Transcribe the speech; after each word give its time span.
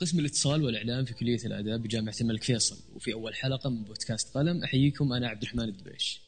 قسم 0.00 0.18
الاتصال 0.18 0.62
والإعلام 0.62 1.04
في 1.04 1.14
كلية 1.14 1.38
الأداب 1.44 1.82
بجامعة 1.82 2.14
الملك 2.20 2.42
فيصل 2.42 2.76
وفي 2.94 3.12
أول 3.12 3.34
حلقة 3.34 3.70
من 3.70 3.84
بودكاست 3.84 4.34
قلم 4.34 4.64
أحييكم 4.64 5.12
أنا 5.12 5.28
عبد 5.28 5.42
الرحمن 5.42 5.68
الدبيش. 5.68 6.22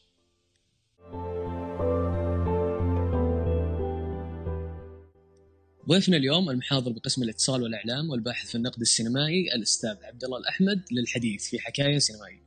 ضيفنا 5.87 6.17
اليوم 6.17 6.49
المحاضر 6.49 6.91
بقسم 6.91 7.23
الاتصال 7.23 7.63
والإعلام 7.63 8.09
والباحث 8.09 8.49
في 8.49 8.55
النقد 8.55 8.81
السينمائي 8.81 9.55
الأستاذ 9.55 10.03
عبد 10.03 10.23
الله 10.23 10.37
الأحمد 10.37 10.83
للحديث 10.91 11.49
في 11.49 11.59
حكاية 11.59 11.97
سينمائية. 11.97 12.43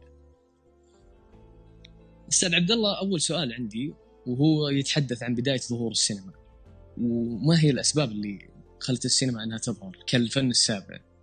أستاذ 2.28 2.54
عبد 2.54 2.70
الله 2.70 2.98
أول 2.98 3.20
سؤال 3.20 3.52
عندي 3.52 3.94
وهو 4.26 4.68
يتحدث 4.68 5.22
عن 5.22 5.34
بداية 5.34 5.60
ظهور 5.60 5.90
السينما. 5.90 6.32
وما 6.98 7.60
هي 7.60 7.70
الأسباب 7.70 8.10
اللي 8.10 8.48
خلت 8.80 9.04
السينما 9.04 9.44
أنها 9.44 9.58
تظهر 9.58 9.96
كالفن 10.06 10.50
السابع؟ 10.50 11.15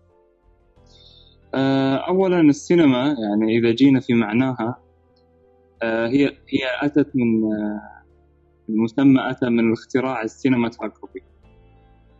آه، 1.56 1.96
اولا 1.96 2.42
السينما 2.42 3.16
يعني 3.20 3.58
إذا 3.58 3.72
جينا 3.72 4.00
في 4.00 4.14
معناها 4.14 4.78
آه، 5.84 6.08
هي 6.08 6.26
هي 6.26 6.68
أتت 6.82 7.12
من 7.16 7.54
آه، 7.54 8.04
المسمى 8.70 9.30
أتى 9.30 9.50
من 9.50 9.68
الاختراع 9.68 10.22
السينماتوجرافي 10.22 11.22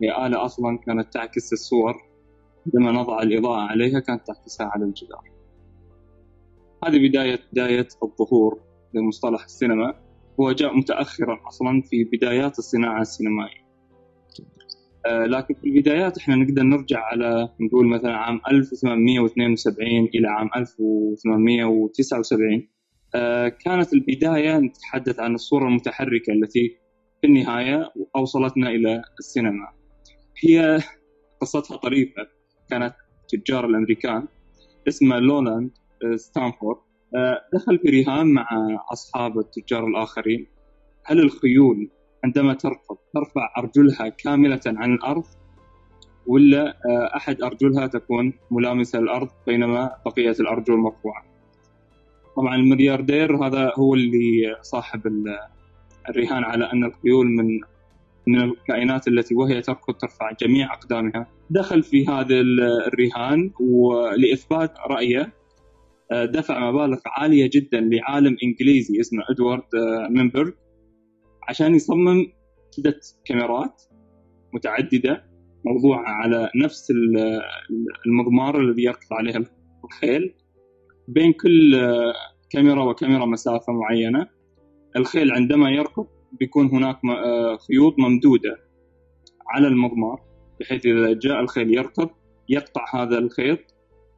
هي 0.02 0.26
آلة 0.26 0.44
أصلا 0.44 0.78
كانت 0.78 1.12
تعكس 1.12 1.52
الصور 1.52 1.94
عندما 2.66 2.92
نضع 2.92 3.22
الإضاءة 3.22 3.60
عليها 3.60 4.00
كانت 4.00 4.26
تعكسها 4.26 4.66
على 4.66 4.84
الجدار. 4.84 5.30
هذه 6.84 7.08
بداية 7.08 7.40
بداية 7.52 7.88
الظهور 8.02 8.60
لمصطلح 8.94 9.44
السينما. 9.44 9.94
هو 10.40 10.52
جاء 10.52 10.76
متأخرا 10.76 11.40
أصلا 11.48 11.82
في 11.82 12.04
بدايات 12.04 12.58
الصناعة 12.58 13.00
السينمائية. 13.00 13.63
لكن 15.06 15.54
في 15.54 15.64
البدايات 15.64 16.18
إحنا 16.18 16.36
نقدر 16.36 16.62
نرجع 16.62 17.00
على 17.00 17.48
نقول 17.60 17.86
مثلا 17.86 18.16
عام 18.16 18.40
1872 18.50 19.86
إلى 20.14 20.28
عام 20.28 20.50
1879 20.56 22.68
آه، 23.14 23.48
كانت 23.48 23.92
البداية 23.92 24.58
نتحدث 24.58 25.20
عن 25.20 25.34
الصورة 25.34 25.68
المتحركة 25.68 26.32
التي 26.32 26.76
في 27.20 27.26
النهاية 27.26 27.90
أوصلتنا 28.16 28.70
إلى 28.70 29.02
السينما. 29.18 29.68
هي 30.44 30.78
قصتها 31.40 31.76
طريفة. 31.76 32.26
كانت 32.70 32.94
تجار 33.28 33.66
الأمريكان 33.66 34.28
اسمه 34.88 35.18
لولاند 35.18 35.70
آه، 36.04 36.16
ستانفورد. 36.16 36.78
دخل 37.52 37.78
في 37.78 37.88
رهان 38.02 38.26
مع 38.26 38.48
أصحاب 38.92 39.38
التجار 39.38 39.86
الآخرين. 39.86 40.46
هل 41.04 41.20
الخيول 41.20 41.90
عندما 42.24 42.54
تركض 42.54 42.96
ترفع 43.14 43.52
أرجلها 43.58 44.08
كاملة 44.08 44.60
عن 44.66 44.94
الأرض 44.94 45.24
ولا 46.26 46.68
آه، 46.68 47.16
أحد 47.16 47.42
أرجلها 47.42 47.86
تكون 47.86 48.32
ملامسة 48.50 49.00
للأرض 49.00 49.28
بينما 49.46 49.90
بقية 50.06 50.36
الأرجل 50.40 50.74
مرفوعة. 50.74 51.24
طبعا 52.36 52.54
الملياردير 52.54 53.46
هذا 53.46 53.72
هو 53.78 53.94
اللي 53.94 54.56
صاحب 54.62 55.00
الرهان 56.08 56.44
على 56.44 56.72
أن 56.72 56.84
الخيول 56.84 57.26
من 57.26 57.60
من 58.26 58.42
الكائنات 58.42 59.08
التي 59.08 59.34
وهي 59.34 59.62
تركض 59.62 59.94
ترفع 59.94 60.32
جميع 60.40 60.74
أقدامها. 60.74 61.26
دخل 61.50 61.82
في 61.82 62.06
هذا 62.06 62.40
الرهان 62.40 63.50
ولإثبات 63.60 64.78
رأيه 64.90 65.32
آه، 66.12 66.24
دفع 66.24 66.70
مبالغ 66.70 66.98
عالية 67.06 67.50
جدا 67.52 67.80
لعالم 67.80 68.36
إنجليزي 68.42 69.00
اسمه 69.00 69.22
إدوارد 69.30 69.74
آه، 69.74 70.08
مينبرغ 70.08 70.50
عشان 71.48 71.74
يصمم 71.74 72.26
عدة 72.78 73.00
كاميرات 73.24 73.82
متعددة 74.52 75.24
موضوعة 75.64 76.04
على 76.06 76.50
نفس 76.56 76.92
المضمار 78.06 78.60
الذي 78.60 78.82
يركض 78.82 79.12
عليها 79.12 79.44
الخيل. 79.84 80.34
بين 81.08 81.32
كل 81.32 81.76
كاميرا 82.50 82.84
وكاميرا 82.84 83.26
مسافة 83.26 83.72
معينة 83.72 84.26
الخيل 84.96 85.32
عندما 85.32 85.70
يركض 85.70 86.06
بيكون 86.32 86.66
هناك 86.66 87.00
خيوط 87.68 87.98
ممدودة 87.98 88.58
على 89.48 89.68
المضمار 89.68 90.20
بحيث 90.60 90.86
إذا 90.86 91.12
جاء 91.12 91.40
الخيل 91.40 91.74
يركض 91.74 92.10
يقطع 92.48 92.84
هذا 92.94 93.18
الخيط 93.18 93.58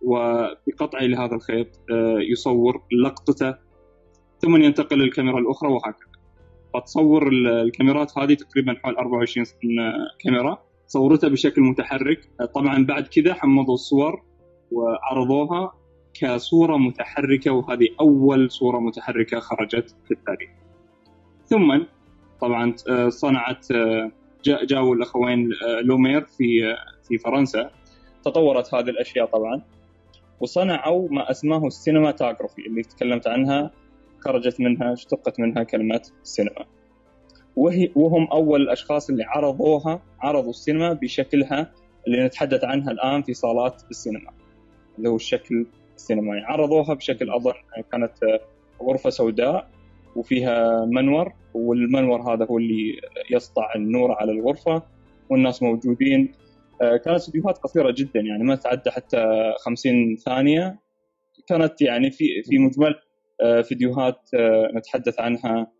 وبقطعه 0.02 1.02
لهذا 1.02 1.34
الخيط 1.34 1.66
آه، 1.90 2.18
يصور 2.32 2.82
لقطته 3.04 3.54
ثم 4.38 4.56
ينتقل 4.56 4.98
للكاميرا 4.98 5.38
الأخرى 5.38 5.72
وهكذا. 5.72 6.05
فتصور 6.76 7.28
الكاميرات 7.28 8.18
هذه 8.18 8.34
تقريبا 8.34 8.74
حوالي 8.82 8.98
24 8.98 9.46
كاميرا. 10.18 10.58
صورتها 10.86 11.28
بشكل 11.28 11.62
متحرك. 11.62 12.28
طبعا 12.54 12.84
بعد 12.84 13.06
كذا 13.06 13.34
حمضوا 13.34 13.74
الصور 13.74 14.22
وعرضوها 14.72 15.72
كصورة 16.14 16.76
متحركة 16.76 17.50
وهذه 17.50 17.88
أول 18.00 18.50
صورة 18.50 18.78
متحركة 18.78 19.40
خرجت 19.40 19.96
في 20.04 20.10
التاريخ. 20.10 20.50
ثم 21.44 21.82
طبعا 22.40 22.74
آه، 22.88 23.08
صنعت 23.08 23.70
آه، 23.70 24.10
جاءوا 24.44 24.94
الأخوين 24.94 25.50
آه، 25.52 25.80
لومير 25.80 26.24
في 26.24 26.76
في 27.08 27.18
فرنسا. 27.18 27.70
تطورت 28.24 28.74
هذه 28.74 28.90
الأشياء 28.90 29.26
طبعا. 29.26 29.62
وصنعوا 30.40 31.08
ما 31.10 31.30
أسماه 31.30 31.66
السينماتوجرافي 31.66 32.66
اللي 32.66 32.82
تكلمت 32.82 33.26
عنها. 33.26 33.70
خرجت 34.26 34.60
منها 34.60 34.92
اشتقت 34.92 35.40
منها 35.40 35.62
كلمة 35.62 36.02
السينما. 36.22 36.64
وهي 37.56 37.90
وهم 37.94 38.26
أول 38.32 38.62
الأشخاص 38.62 39.10
اللي 39.10 39.24
عرضوها 39.24 40.02
عرضوا 40.20 40.50
السينما 40.50 40.92
بشكلها 40.92 41.72
اللي 42.06 42.24
نتحدث 42.24 42.64
عنها 42.64 42.90
الآن 42.90 43.22
في 43.22 43.34
صالات 43.34 43.82
السينما 43.90 44.30
اللي 44.98 45.08
هو 45.08 45.16
الشكل 45.16 45.66
السينمائي. 45.96 46.40
عرضوها 46.40 46.94
بشكل 46.94 47.30
أظن 47.30 47.52
كانت 47.92 48.12
غرفة 48.82 49.10
سوداء 49.10 49.68
وفيها 50.16 50.84
منور 50.84 51.32
والمنور 51.54 52.34
هذا 52.34 52.46
هو 52.50 52.58
اللي 52.58 53.00
يسطع 53.30 53.74
النور 53.76 54.12
على 54.12 54.32
الغرفة 54.32 54.82
والناس 55.30 55.62
موجودين. 55.62 56.32
كانت 57.04 57.22
فيديوهات 57.22 57.58
قصيرة 57.58 57.90
جدا 57.90 58.20
يعني 58.20 58.44
ما 58.44 58.54
تعدى 58.54 58.90
حتى 58.90 59.52
50 59.64 60.16
ثانية. 60.16 60.78
كانت 61.48 61.82
يعني 61.82 62.10
في 62.10 62.24
في 62.42 62.58
مجمل 62.58 62.94
آه، 62.94 63.05
فيديوهات 63.62 64.30
آه، 64.34 64.70
نتحدث 64.74 65.20
عنها 65.20 65.72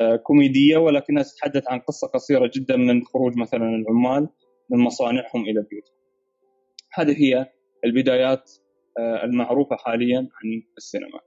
آه، 0.00 0.16
كوميدية 0.16 0.76
ولكنها 0.76 1.22
تتحدث 1.22 1.62
عن 1.68 1.78
قصة 1.78 2.06
قصيرة 2.06 2.50
جدا 2.54 2.76
من 2.76 3.04
خروج 3.04 3.36
مثلا 3.36 3.68
العمال 3.68 4.28
من 4.70 4.78
مصانعهم 4.78 5.42
إلى 5.42 5.66
بيوتهم. 5.70 5.96
هذه 6.94 7.22
هي 7.22 7.50
البدايات 7.84 8.52
المعروفة 8.98 9.76
حاليا 9.76 10.18
عن 10.18 10.62
السينما. 10.76 11.20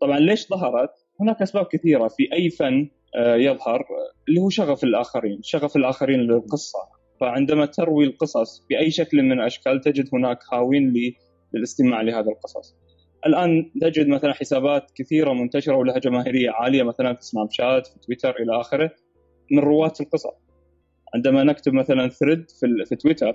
طبعا 0.00 0.18
ليش 0.18 0.48
ظهرت؟ 0.48 0.90
هناك 1.20 1.42
أسباب 1.42 1.66
كثيرة 1.66 2.08
في 2.08 2.32
أي 2.32 2.50
فن 2.50 2.88
يظهر 3.16 3.84
اللي 4.28 4.40
هو 4.40 4.48
شغف 4.48 4.84
الآخرين، 4.84 5.40
شغف 5.42 5.76
الآخرين 5.76 6.20
للقصة، 6.20 6.78
فعندما 7.20 7.66
تروي 7.66 8.04
القصص 8.04 8.66
بأي 8.70 8.90
شكل 8.90 9.22
من 9.22 9.32
الأشكال 9.32 9.80
تجد 9.80 10.08
هناك 10.12 10.38
هاوين 10.52 10.94
للاستماع 11.54 12.00
لهذه 12.00 12.28
القصص. 12.28 12.76
الآن 13.26 13.70
تجد 13.80 14.08
مثلا 14.08 14.32
حسابات 14.32 14.90
كثيرة 14.94 15.32
منتشرة 15.32 15.76
ولها 15.76 15.98
جماهيريه 15.98 16.50
عالية 16.50 16.82
مثلا 16.82 17.14
في 17.14 17.22
سناب 17.22 17.50
شات 17.50 17.86
في 17.86 17.98
تويتر 18.06 18.36
إلى 18.42 18.60
آخره 18.60 18.90
من 19.50 19.58
رواة 19.58 19.92
القصص 20.00 20.50
عندما 21.14 21.44
نكتب 21.44 21.72
مثلا 21.72 22.08
ثريد 22.08 22.50
في, 22.50 22.84
في 22.88 22.96
تويتر 22.96 23.32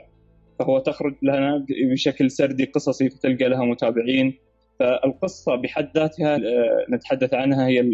فهو 0.59 0.79
تخرج 0.79 1.15
لنا 1.21 1.65
بشكل 1.91 2.31
سردي 2.31 2.65
قصصي 2.65 3.09
فتلقى 3.09 3.49
لها 3.49 3.65
متابعين. 3.65 4.33
فالقصة 4.79 5.55
بحد 5.55 5.89
ذاتها 5.97 6.35
آه، 6.35 6.85
نتحدث 6.89 7.33
عنها 7.33 7.67
هي 7.67 7.91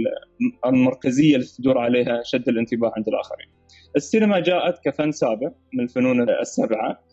المركزية 0.65 1.35
التي 1.35 1.57
تدور 1.57 1.77
عليها 1.77 2.21
شد 2.23 2.49
الانتباه 2.49 2.91
عند 2.97 3.07
الآخرين. 3.07 3.47
السينما 3.95 4.39
جاءت 4.39 4.79
كفن 4.85 5.11
سابق 5.11 5.51
من 5.73 5.83
الفنون 5.83 6.29
السبعة. 6.29 7.03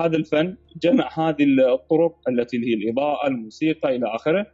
هذا 0.00 0.16
الفن 0.16 0.56
جمع 0.82 1.08
هذه 1.18 1.44
الطرق 1.74 2.28
التي 2.28 2.56
هي 2.56 2.74
الإضاءة، 2.74 3.26
الموسيقى 3.26 3.96
إلى 3.96 4.06
آخره 4.06 4.46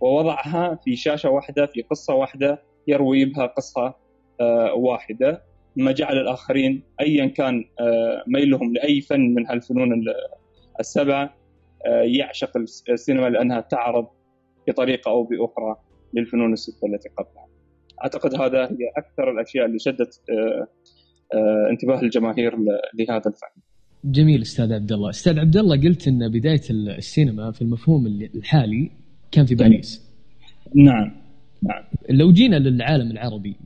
ووضعها 0.00 0.78
في 0.84 0.96
شاشة 0.96 1.30
واحدة 1.30 1.66
في 1.66 1.82
قصة 1.82 2.14
واحدة 2.14 2.62
يروي 2.86 3.24
بها 3.24 3.46
قصة 3.46 3.94
آه 4.40 4.74
واحدة 4.74 5.42
ما 5.76 5.92
جعل 5.92 6.18
الآخرين 6.18 6.82
ايا 7.00 7.26
كان 7.26 7.64
آه 7.80 8.24
ميلهم 8.26 8.72
لأي 8.74 9.00
فن 9.00 9.34
من 9.34 9.46
هالفنون 9.46 10.04
السبعة 10.80 11.34
آه، 11.86 12.02
يعشق 12.02 12.56
السينما 12.88 13.28
لأنها 13.28 13.60
تعرض 13.60 14.06
بطريقة 14.68 15.10
أو 15.10 15.22
بأخرى 15.22 15.76
للفنون 16.14 16.52
الستة 16.52 16.86
التي 16.86 17.08
قبلها. 17.08 17.48
أعتقد 18.04 18.34
هذا 18.34 18.64
هي 18.64 18.92
أكثر 18.96 19.30
الأشياء 19.30 19.66
اللي 19.66 19.78
شدت 19.78 20.22
آه، 20.30 20.66
آه، 21.34 21.70
انتباه 21.70 22.00
الجماهير 22.00 22.56
لهذا 22.94 23.22
الفن. 23.26 23.60
جميل 24.04 24.42
أستاذ 24.42 24.72
عبد 24.72 24.92
الله، 24.92 25.10
أستاذ 25.10 25.38
عبد 25.38 25.56
الله 25.56 25.80
قلت 25.80 26.08
إن 26.08 26.28
بداية 26.28 26.62
السينما 26.70 27.52
في 27.52 27.62
المفهوم 27.62 28.06
الحالي 28.06 28.90
كان 29.32 29.46
في 29.46 29.54
باريس. 29.54 30.02
نعم 30.74 31.12
نعم. 31.62 31.84
لو 32.10 32.32
جينا 32.32 32.56
للعالم 32.56 33.10
العربي 33.10 33.56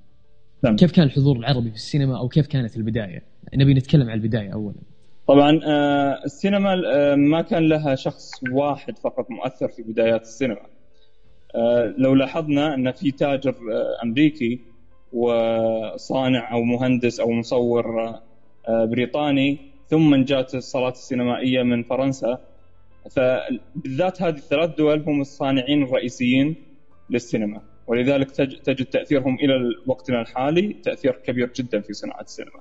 نعم. 0.64 0.76
كيف 0.76 0.92
كان 0.92 1.06
الحضور 1.06 1.36
العربي 1.36 1.70
في 1.70 1.76
السينما 1.76 2.18
أو 2.18 2.28
كيف 2.28 2.46
كانت 2.46 2.76
البداية؟ 2.76 3.22
نبي 3.54 3.74
نتكلم 3.74 4.10
عن 4.10 4.18
البداية 4.18 4.52
اولا. 4.52 4.74
طبعا 5.26 5.60
آه، 5.66 6.24
السينما 6.24 6.82
آه، 6.94 7.14
ما 7.14 7.42
كان 7.42 7.68
لها 7.68 7.94
شخص 7.94 8.30
واحد 8.52 8.98
فقط 8.98 9.30
مؤثر 9.30 9.68
في 9.68 9.82
بدايات 9.82 10.22
السينما 10.22 10.66
آه، 11.54 11.94
لو 11.98 12.14
لاحظنا 12.14 12.74
أن 12.74 12.92
في 12.92 13.10
تاجر 13.10 13.54
أمريكي 14.02 14.60
وصانع 15.12 16.52
أو 16.52 16.62
مهندس 16.62 17.20
أو 17.20 17.30
مصور 17.30 18.14
بريطاني 18.68 19.58
ثم 19.88 20.24
جاءت 20.24 20.54
الصالات 20.54 20.94
السينمائية 20.94 21.62
من 21.62 21.82
فرنسا 21.82 22.38
فبالذات 23.10 24.22
هذه 24.22 24.36
الثلاث 24.36 24.70
دول 24.70 25.00
هم 25.00 25.20
الصانعين 25.20 25.82
الرئيسيين 25.82 26.54
للسينما 27.10 27.62
ولذلك 27.86 28.30
تجد 28.30 28.86
تأثيرهم 28.86 29.34
إلى 29.34 29.54
وقتنا 29.86 30.20
الحالي 30.20 30.72
تأثير 30.72 31.12
كبير 31.12 31.52
جدا 31.56 31.80
في 31.80 31.92
صناعة 31.92 32.20
السينما. 32.20 32.60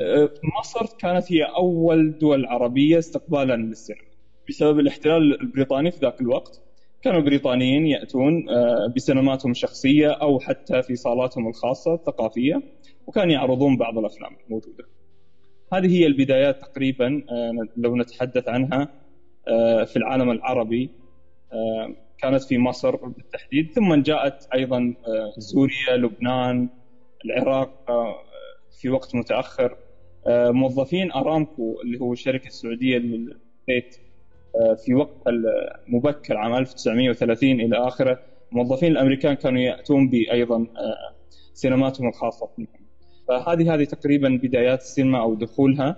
أه، 0.00 0.30
مصر 0.58 0.86
كانت 0.98 1.32
هي 1.32 1.42
أول 1.44 2.18
دول 2.18 2.46
عربية 2.46 2.98
استقبالا 2.98 3.56
للسينما 3.56 4.02
بسبب 4.48 4.78
الاحتلال 4.78 5.40
البريطاني 5.40 5.90
في 5.90 5.98
ذاك 5.98 6.20
الوقت 6.20 6.62
كانوا 7.02 7.18
البريطانيين 7.18 7.86
يأتون 7.86 8.48
أه، 8.48 8.92
بسينماتهم 8.96 9.50
الشخصية 9.50 10.10
أو 10.10 10.40
حتى 10.40 10.82
في 10.82 10.96
صالاتهم 10.96 11.48
الخاصة 11.48 11.94
الثقافية 11.94 12.62
وكانوا 13.06 13.32
يعرضون 13.32 13.76
بعض 13.76 13.98
الأفلام 13.98 14.36
الموجودة. 14.46 14.84
هذه 15.72 15.98
هي 15.98 16.06
البدايات 16.06 16.60
تقريبا 16.60 17.22
أه، 17.30 17.52
لو 17.76 17.96
نتحدث 17.96 18.48
عنها 18.48 18.88
في 19.84 19.96
العالم 19.96 20.30
العربي. 20.30 20.90
كانت 22.18 22.42
في 22.42 22.58
مصر 22.58 22.96
بالتحديد 22.96 23.72
ثم 23.72 23.94
جاءت 23.94 24.48
أيضا 24.54 24.94
سوريا 25.38 25.96
لبنان 25.96 26.68
العراق 27.24 27.86
في 28.80 28.88
وقت 28.88 29.14
متأخر. 29.14 29.76
آه، 30.26 30.50
موظفين 30.50 31.12
أرامكو 31.12 31.80
اللي 31.84 32.00
هو 32.00 32.12
الشركة 32.12 32.46
السعودية 32.46 32.98
للبيت 32.98 33.96
آه، 34.56 34.74
في 34.74 34.94
وقت 34.94 35.28
مبكر 35.88 36.36
عام 36.36 36.54
1930 36.54 37.60
إلى 37.60 37.76
آخره 37.76 38.20
الموظفين 38.52 38.92
الأمريكان 38.92 39.34
كانوا 39.34 39.60
يأتون 39.60 40.08
بايضا 40.08 40.56
آه، 40.56 41.14
سينماتهم 41.54 42.08
الخاصة 42.08 42.46
فيهم. 42.56 42.81
فهذه 43.28 43.74
هذه 43.74 43.84
تقريبا 43.84 44.40
بدايات 44.42 44.80
السينما 44.80 45.22
أو 45.22 45.34
دخولها 45.34 45.96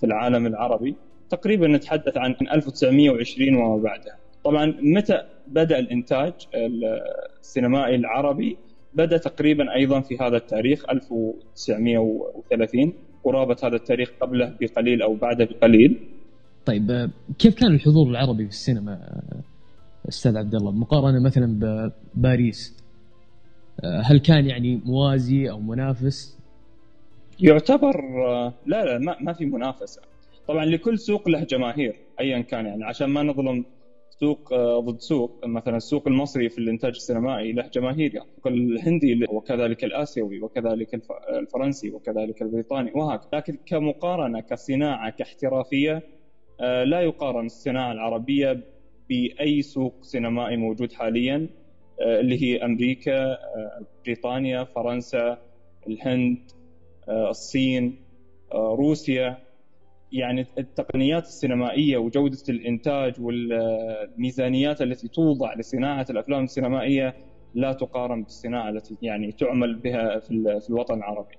في 0.00 0.06
العالم 0.06 0.46
العربي. 0.46 0.94
تقريبا 1.30 1.68
نتحدث 1.68 2.16
عن 2.16 2.34
1920 2.52 3.54
وما 3.54 3.82
بعدها. 3.82 4.16
طبعا 4.44 4.74
متى 4.82 5.22
بدأ 5.46 5.78
الإنتاج 5.78 6.32
السينمائي 7.40 7.94
العربي؟ 7.94 8.56
بدأ 8.94 9.16
تقريبا 9.16 9.74
أيضا 9.74 10.00
في 10.00 10.18
هذا 10.18 10.36
التاريخ 10.36 10.90
1930 10.90 12.92
قرابه 13.24 13.56
هذا 13.64 13.76
التاريخ 13.76 14.10
قبله 14.20 14.54
بقليل 14.60 15.02
أو 15.02 15.14
بعده 15.14 15.44
بقليل. 15.44 16.00
طيب 16.66 17.10
كيف 17.38 17.54
كان 17.54 17.74
الحضور 17.74 18.10
العربي 18.10 18.44
في 18.44 18.50
السينما 18.50 19.20
أستاذ 20.08 20.36
عبد 20.36 20.54
الله؟ 20.54 20.72
مقارنة 20.72 21.22
مثلا 21.22 21.58
بباريس 22.14 22.84
هل 24.04 24.18
كان 24.18 24.46
يعني 24.46 24.80
موازي 24.84 25.50
أو 25.50 25.60
منافس؟ 25.60 26.35
يعتبر 27.40 28.00
لا 28.66 28.84
لا 28.84 28.98
ما, 28.98 29.16
ما 29.20 29.32
في 29.32 29.44
منافسة. 29.46 30.02
طبعا 30.48 30.64
لكل 30.64 30.98
سوق 30.98 31.28
له 31.28 31.44
جماهير 31.44 31.96
ايا 32.20 32.40
كان 32.40 32.66
يعني. 32.66 32.84
عشان 32.84 33.06
ما 33.06 33.22
نظلم 33.22 33.64
سوق 34.10 34.52
آه، 34.52 34.80
ضد 34.80 35.00
سوق 35.00 35.46
مثلا 35.46 35.76
السوق 35.76 36.08
المصري 36.08 36.48
في 36.48 36.58
الإنتاج 36.58 36.94
السينمائي 36.94 37.52
له 37.52 37.70
جماهير 37.74 38.14
يعني 38.14 38.28
الهندي 38.46 39.24
وكذلك 39.28 39.84
الآسيوي 39.84 40.40
وكذلك 40.40 41.00
الفرنسي 41.28 41.90
وكذلك 41.90 42.42
البريطاني 42.42 42.92
وهكذا. 42.94 43.28
لكن 43.32 43.58
كمقارنة 43.66 44.40
كصناعة 44.40 45.10
كاحترافية 45.10 46.02
آه، 46.60 46.84
لا 46.84 47.00
يقارن 47.00 47.46
الصناعة 47.46 47.92
العربية 47.92 48.60
بأي 49.08 49.62
سوق 49.62 49.94
سينمائي 50.02 50.56
موجود 50.56 50.92
حاليا 50.92 51.48
آه، 52.00 52.20
اللي 52.20 52.42
هي 52.42 52.64
أمريكا 52.64 53.38
بريطانيا 54.04 54.64
فرنسا 54.64 55.38
الهند 55.88 56.38
الصين 57.08 57.96
روسيا 58.54 59.38
يعني 60.12 60.46
التقنيات 60.58 61.22
السينمائية 61.22 61.96
وجودة 61.96 62.38
الإنتاج 62.48 63.20
والميزانيات 63.20 64.82
التي 64.82 65.08
توضع 65.08 65.54
لصناعة 65.54 66.06
الأفلام 66.10 66.44
السينمائية 66.44 67.14
لا 67.54 67.72
تقارن 67.72 68.22
بالصناعة 68.22 68.68
التي 68.68 68.96
يعني 69.02 69.32
تعمل 69.32 69.74
بها 69.74 70.18
في 70.18 70.66
الوطن 70.70 70.98
العربي. 70.98 71.34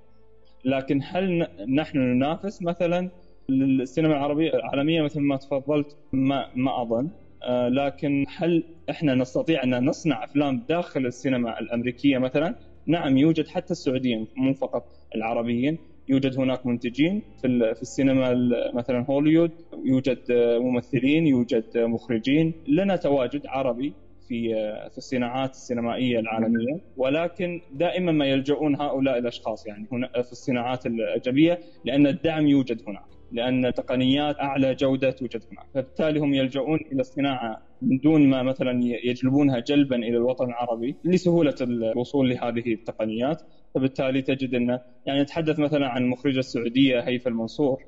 لكن 0.66 1.00
هل 1.04 1.48
نحن 1.68 1.98
ننافس 1.98 2.62
مثلا 2.62 3.10
السينما 3.50 4.14
العربية 4.14 4.54
العالمية 4.54 5.02
مثل 5.02 5.20
ما 5.22 5.38
تفضلت 5.38 5.98
ما 6.14 6.48
ما 6.56 6.82
أظن 6.82 7.10
آه، 7.44 7.70
لكن 7.70 8.26
هل 8.38 8.64
إحنا 8.90 9.16
نستطيع 9.16 9.64
أن 9.64 9.86
نصنع 9.86 10.24
أفلام 10.24 10.66
داخل 10.70 11.06
السينما 11.06 11.60
الأمريكية 11.60 12.18
مثلا؟ 12.18 12.56
نعم 12.86 13.18
يوجد 13.18 13.48
حتى 13.48 13.72
السعوديين 13.72 14.28
مو 14.36 14.54
فقط 14.54 14.97
العربيين. 15.16 15.78
يوجد 16.10 16.40
هناك 16.40 16.66
منتجين 16.66 17.22
في 17.42 17.76
في 17.76 17.82
السينما 17.82 18.36
مثلا 18.74 19.06
هوليوود 19.10 19.52
يوجد 19.86 20.20
ممثلين 20.62 21.28
يوجد 21.28 21.78
مخرجين. 21.78 22.54
لنا 22.68 22.96
تواجد 22.96 23.48
عربي 23.48 23.94
في 24.28 24.54
في 24.92 24.98
الصناعات 24.98 25.50
السينمائية 25.50 26.20
العالمية. 26.20 26.82
ولكن 26.98 27.62
دائما 27.72 28.12
ما 28.12 28.26
يلجؤون 28.26 28.76
هؤلاء 28.76 29.18
الأشخاص 29.18 29.68
يعني 29.68 29.88
هنا 29.92 30.08
في 30.22 30.32
الصناعات 30.32 30.86
الأجنبية 30.86 31.60
لأن 31.86 32.08
الدعم 32.08 32.48
يوجد 32.48 32.82
هناك 32.88 33.04
لأن 33.32 33.74
تقنيات 33.74 34.40
أعلى 34.40 34.76
جودة 34.76 35.12
توجد 35.12 35.44
هناك. 35.52 35.66
فبالتالي 35.74 36.20
هم 36.20 36.34
يلجؤون 36.34 36.80
إلى 36.92 37.02
الصناعة 37.02 37.62
من 37.82 37.98
دون 37.98 38.30
ما 38.30 38.44
مثلا 38.44 38.80
يجلبونها 39.04 39.60
جلبا 39.60 39.96
إلى 39.96 40.18
الوطن 40.18 40.46
العربي 40.46 40.96
لسهولة 41.04 41.56
الوصول 41.62 42.30
لهذه 42.30 42.74
التقنيات. 42.74 43.42
فبالتالي 43.76 44.22
تجد 44.22 44.54
أنه 44.54 44.80
يعني 45.06 45.22
نتحدث 45.22 45.60
مثلا 45.60 45.88
عن 45.88 46.04
المخرجه 46.04 46.40
السعودية 46.40 47.00
هيفا 47.00 47.30
المنصور. 47.30 47.84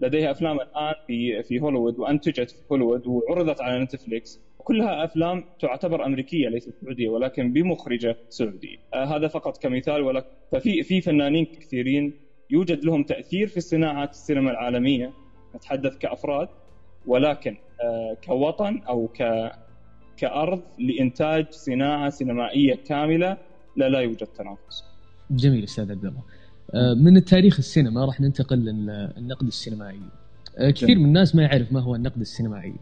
لديها 0.00 0.30
أفلام 0.30 0.56
الآن 0.60 0.94
في 1.06 1.42
في 1.42 1.60
هوليوود 1.60 1.98
وانتجت 1.98 2.50
في 2.50 2.56
هوليوود 2.72 3.06
وعرضت 3.06 3.60
على 3.60 3.82
نتفليكس. 3.84 4.40
كلها 4.58 5.04
أفلام 5.04 5.44
تعتبر 5.60 6.06
أمريكية 6.06 6.48
ليست 6.48 6.74
سعودية 6.80 7.08
ولكن 7.08 7.52
بمخرجة 7.52 8.16
سعودية. 8.28 8.76
آه 8.94 9.04
هذا 9.04 9.28
فقط 9.28 9.62
كمثال 9.62 10.02
ولكن 10.02 10.26
ففي 10.52 10.82
في 10.82 11.00
فنانين 11.00 11.44
كثيرين 11.44 12.12
يوجد 12.50 12.84
لهم 12.84 13.02
تأثير 13.02 13.46
في 13.46 13.60
صناعة 13.60 14.08
السينما 14.10 14.50
العالمية. 14.50 15.12
نتحدث 15.56 15.98
كأفراد 15.98 16.48
ولكن 17.06 17.56
آه 17.84 18.16
كوطن 18.26 18.80
أو 18.88 19.08
ك 19.08 19.50
كأرض 20.16 20.62
لإنتاج 20.78 21.46
صناعة 21.50 22.10
سينمائية 22.10 22.74
كاملة 22.74 23.36
لا 23.76 23.88
لا 23.88 24.00
يوجد 24.00 24.26
تنافس. 24.26 24.84
جميل 25.30 25.64
أستاذ 25.64 25.90
عبد 25.90 26.04
الله. 26.04 26.22
آه، 26.74 26.94
من 26.94 27.16
التاريخ 27.16 27.58
السينما 27.58 28.04
راح 28.04 28.20
ننتقل 28.20 28.56
للنقد 28.56 29.46
السينمائي. 29.46 30.00
آه، 30.58 30.70
كثير 30.70 30.98
من 30.98 31.04
الناس 31.04 31.34
ما 31.34 31.42
يعرف 31.42 31.72
ما 31.72 31.80
هو 31.80 31.94
النقد 31.94 32.20
السينمائي 32.20 32.74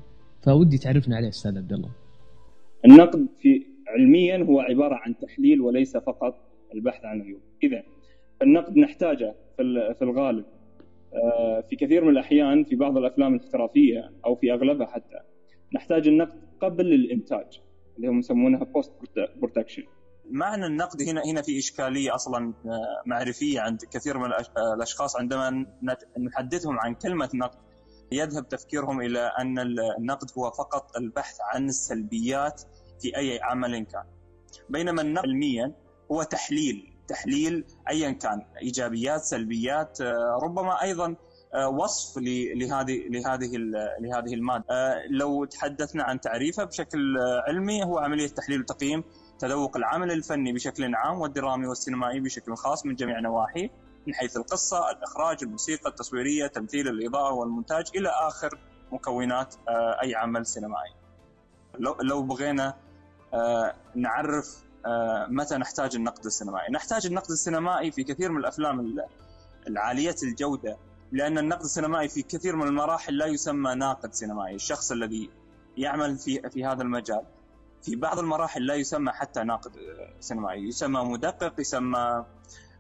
فودي 0.43 0.79
تعرفنا 0.79 1.17
عليه 1.17 1.29
أستاذ 1.29 1.59
عبد 1.59 1.73
الله. 1.73 1.91
النقد 2.85 3.27
في 3.41 3.67
علميا 3.89 4.45
هو 4.45 4.61
عبارة 4.61 4.95
عن 4.95 5.19
تحليل 5.19 5.61
وليس 5.61 5.97
فقط 5.97 6.35
البحث 6.75 7.05
عن 7.05 7.23
عيوب. 7.23 7.41
إذا 7.63 7.83
النقد 8.43 8.77
نحتاجه 8.77 9.35
في 9.57 10.03
الغالب 10.03 10.45
آه، 11.15 11.61
في 11.71 11.77
كثير 11.77 12.05
من 12.05 12.11
الأحيان 12.11 12.65
في 12.65 12.77
بعض 12.77 12.99
الأفلام 12.99 13.35
الاحترافية 13.35 14.11
أو 14.27 14.35
في 14.35 14.53
أغلبها 14.53 14.87
حتى 14.87 15.21
نحتاج 15.75 16.09
النقد 16.09 16.39
قبل 16.61 16.93
الإنتاج 16.93 17.61
اللي 17.97 18.09
هم 18.09 18.19
يسمونها 18.19 18.65
post 18.65 18.93
production 19.37 19.83
معنى 20.31 20.67
النقد 20.67 21.03
هنا 21.03 21.23
هنا 21.25 21.43
في 21.43 21.59
إشكالية 21.59 22.15
أصلا 22.15 22.55
آه، 22.67 23.03
معرفية 23.07 23.61
عند 23.61 23.85
كثير 23.91 24.19
من 24.19 24.33
آه، 24.33 24.75
الأشخاص 24.75 25.17
عندما 25.17 25.67
نحدثهم 26.19 26.79
عن 26.81 26.95
كلمة 26.95 27.31
نقد. 27.35 27.59
يذهب 28.13 28.49
تفكيرهم 28.49 29.01
إلى 29.01 29.21
أن 29.39 29.59
النقد 29.99 30.31
هو 30.39 30.51
فقط 30.51 30.97
البحث 30.97 31.37
عن 31.41 31.69
السلبيات 31.69 32.63
في 33.03 33.17
أي 33.17 33.41
عمل 33.43 33.79
كان. 33.79 34.05
بينما 34.69 35.03
النقد 35.03 35.27
علميا 35.29 35.73
هو 36.13 36.23
تحليل 36.23 36.91
تحليل 37.09 37.65
ايا 37.91 38.11
كان 38.11 38.47
إيجابيات 38.63 39.21
سلبيات 39.21 40.01
آه، 40.01 40.39
ربما 40.43 40.83
أيضا 40.83 41.17
وصف 41.73 42.19
لهذه 42.57 43.09
لهذه 43.09 43.51
لهذه 44.01 44.35
المادة. 44.35 45.07
لو 45.11 45.45
تحدثنا 45.45 46.05
عن 46.05 46.21
تعريفه 46.21 46.65
بشكل 46.65 47.19
علمي 47.49 47.85
هو 47.85 47.99
عملية 47.99 48.29
تحليل 48.29 48.61
وتقييم. 48.61 49.05
تذوق 49.45 49.77
العمل 49.77 50.13
الفني 50.13 50.53
بشكل 50.53 50.95
عام 50.95 51.21
والدرامي 51.21 51.67
والسينمائي 51.67 52.21
بشكل 52.21 52.57
خاص 52.57 52.87
من 52.87 52.95
جميع 52.95 53.21
نواحيه 53.21 53.71
من 54.07 54.15
حيث 54.15 54.37
القصة 54.37 54.91
الإخراج 54.91 55.39
الموسيقى 55.43 55.91
التصويرية 55.91 56.47
تمثيل 56.47 56.89
الإضاءة 56.89 57.33
والمونتاج 57.33 57.85
إلى 57.97 58.09
آخر 58.09 58.59
مكونات 58.93 59.55
آه، 59.69 60.03
أي 60.03 60.15
عمل 60.15 60.47
سينمائي. 60.47 60.93
لو 61.79 61.97
لو 62.03 62.23
بغينا 62.23 62.75
آه، 63.35 63.75
نعرف 63.95 64.65
آه، 64.87 65.27
متى 65.31 65.57
نحتاج 65.57 65.97
النقد 65.97 66.27
السينمائي. 66.27 66.73
نحتاج 66.73 67.07
النقد 67.07 67.31
السينمائي 67.31 67.91
في 67.91 68.05
كثير 68.05 68.33
من 68.33 68.39
الأفلام 68.39 68.97
العالية 69.67 70.17
الجودة 70.23 70.77
لأن 71.13 71.39
النقد 71.39 71.63
السينمائي 71.63 72.09
في 72.09 72.23
كثير 72.23 72.57
من 72.57 72.67
المراحل 72.67 73.17
لا 73.17 73.27
يسمى 73.27 73.75
ناقد 73.75 74.13
سينمائي، 74.13 74.55
الشخص 74.55 74.93
الذي 74.93 75.31
يعمل 75.77 76.19
في 76.19 76.51
في 76.51 76.65
هذا 76.65 76.83
المجال 76.83 77.23
في 77.85 77.97
بعض 77.97 78.19
المراحل 78.19 78.67
لا 78.67 78.75
يسمى 78.75 79.13
حتى 79.13 79.43
ناقد 79.43 79.73
سينمائي، 80.21 80.69
يسمى 80.69 81.01
مدقق، 81.01 81.61
يسمى 81.61 82.25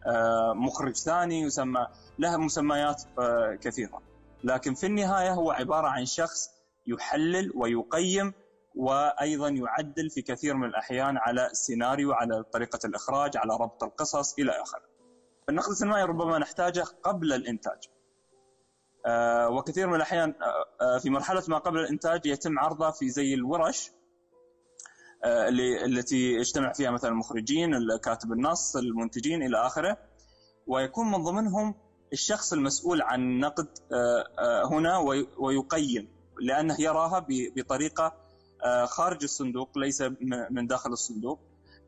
آه، 0.06 0.52
مخرج 0.52 0.96
ثاني، 0.96 1.40
يسمى 1.40 1.86
له 2.18 2.36
مسميات 2.36 3.02
آه، 3.18 3.54
كثيرة. 3.54 4.02
لكن 4.44 4.74
في 4.74 4.86
النهاية 4.86 5.32
هو 5.32 5.50
عبارة 5.50 5.88
عن 5.88 6.04
شخص 6.04 6.50
يحلل 6.86 7.52
ويقيم 7.54 8.32
وأيضا 8.74 9.48
يعدل 9.48 10.10
في 10.10 10.22
كثير 10.22 10.54
من 10.54 10.68
الأحيان 10.68 11.16
على 11.16 11.46
السيناريو، 11.46 12.12
على 12.12 12.42
طريقة 12.42 12.78
الإخراج، 12.84 13.36
على 13.36 13.54
ربط 13.60 13.84
القصص 13.84 14.38
إلى 14.38 14.52
آخره. 14.62 14.82
النقد 15.48 15.70
السينمائي 15.70 16.04
ربما 16.04 16.38
نحتاجه 16.38 16.84
قبل 17.02 17.32
الإنتاج. 17.32 17.88
آه، 19.06 19.48
وكثير 19.48 19.86
من 19.86 19.94
الأحيان 19.94 20.34
آه، 20.80 20.98
في 20.98 21.10
مرحلة 21.10 21.42
ما 21.48 21.58
قبل 21.58 21.78
الإنتاج 21.78 22.26
يتم 22.26 22.58
عرضه 22.58 22.90
في 22.90 23.08
زي 23.08 23.34
الورش 23.34 23.90
اللي 25.24 25.84
التي 25.84 26.32
يجتمع 26.32 26.72
فيها 26.72 26.90
مثلا 26.90 27.10
المخرجين، 27.10 27.98
كاتب 28.02 28.32
النص، 28.32 28.76
المنتجين 28.76 29.42
إلى 29.42 29.66
آخره. 29.66 29.98
ويكون 30.66 31.10
من 31.10 31.22
ضمنهم 31.22 31.74
الشخص 32.12 32.52
المسؤول 32.52 33.02
عن 33.02 33.20
النقد 33.20 33.68
هنا 34.70 34.98
ويقيم 35.38 36.08
لأنه 36.40 36.76
يراها 36.80 37.26
بطريقة 37.28 38.12
آه، 38.64 38.84
خارج 38.84 39.22
الصندوق 39.22 39.78
ليس 39.78 40.02
من 40.50 40.66
داخل 40.66 40.92
الصندوق. 40.92 41.38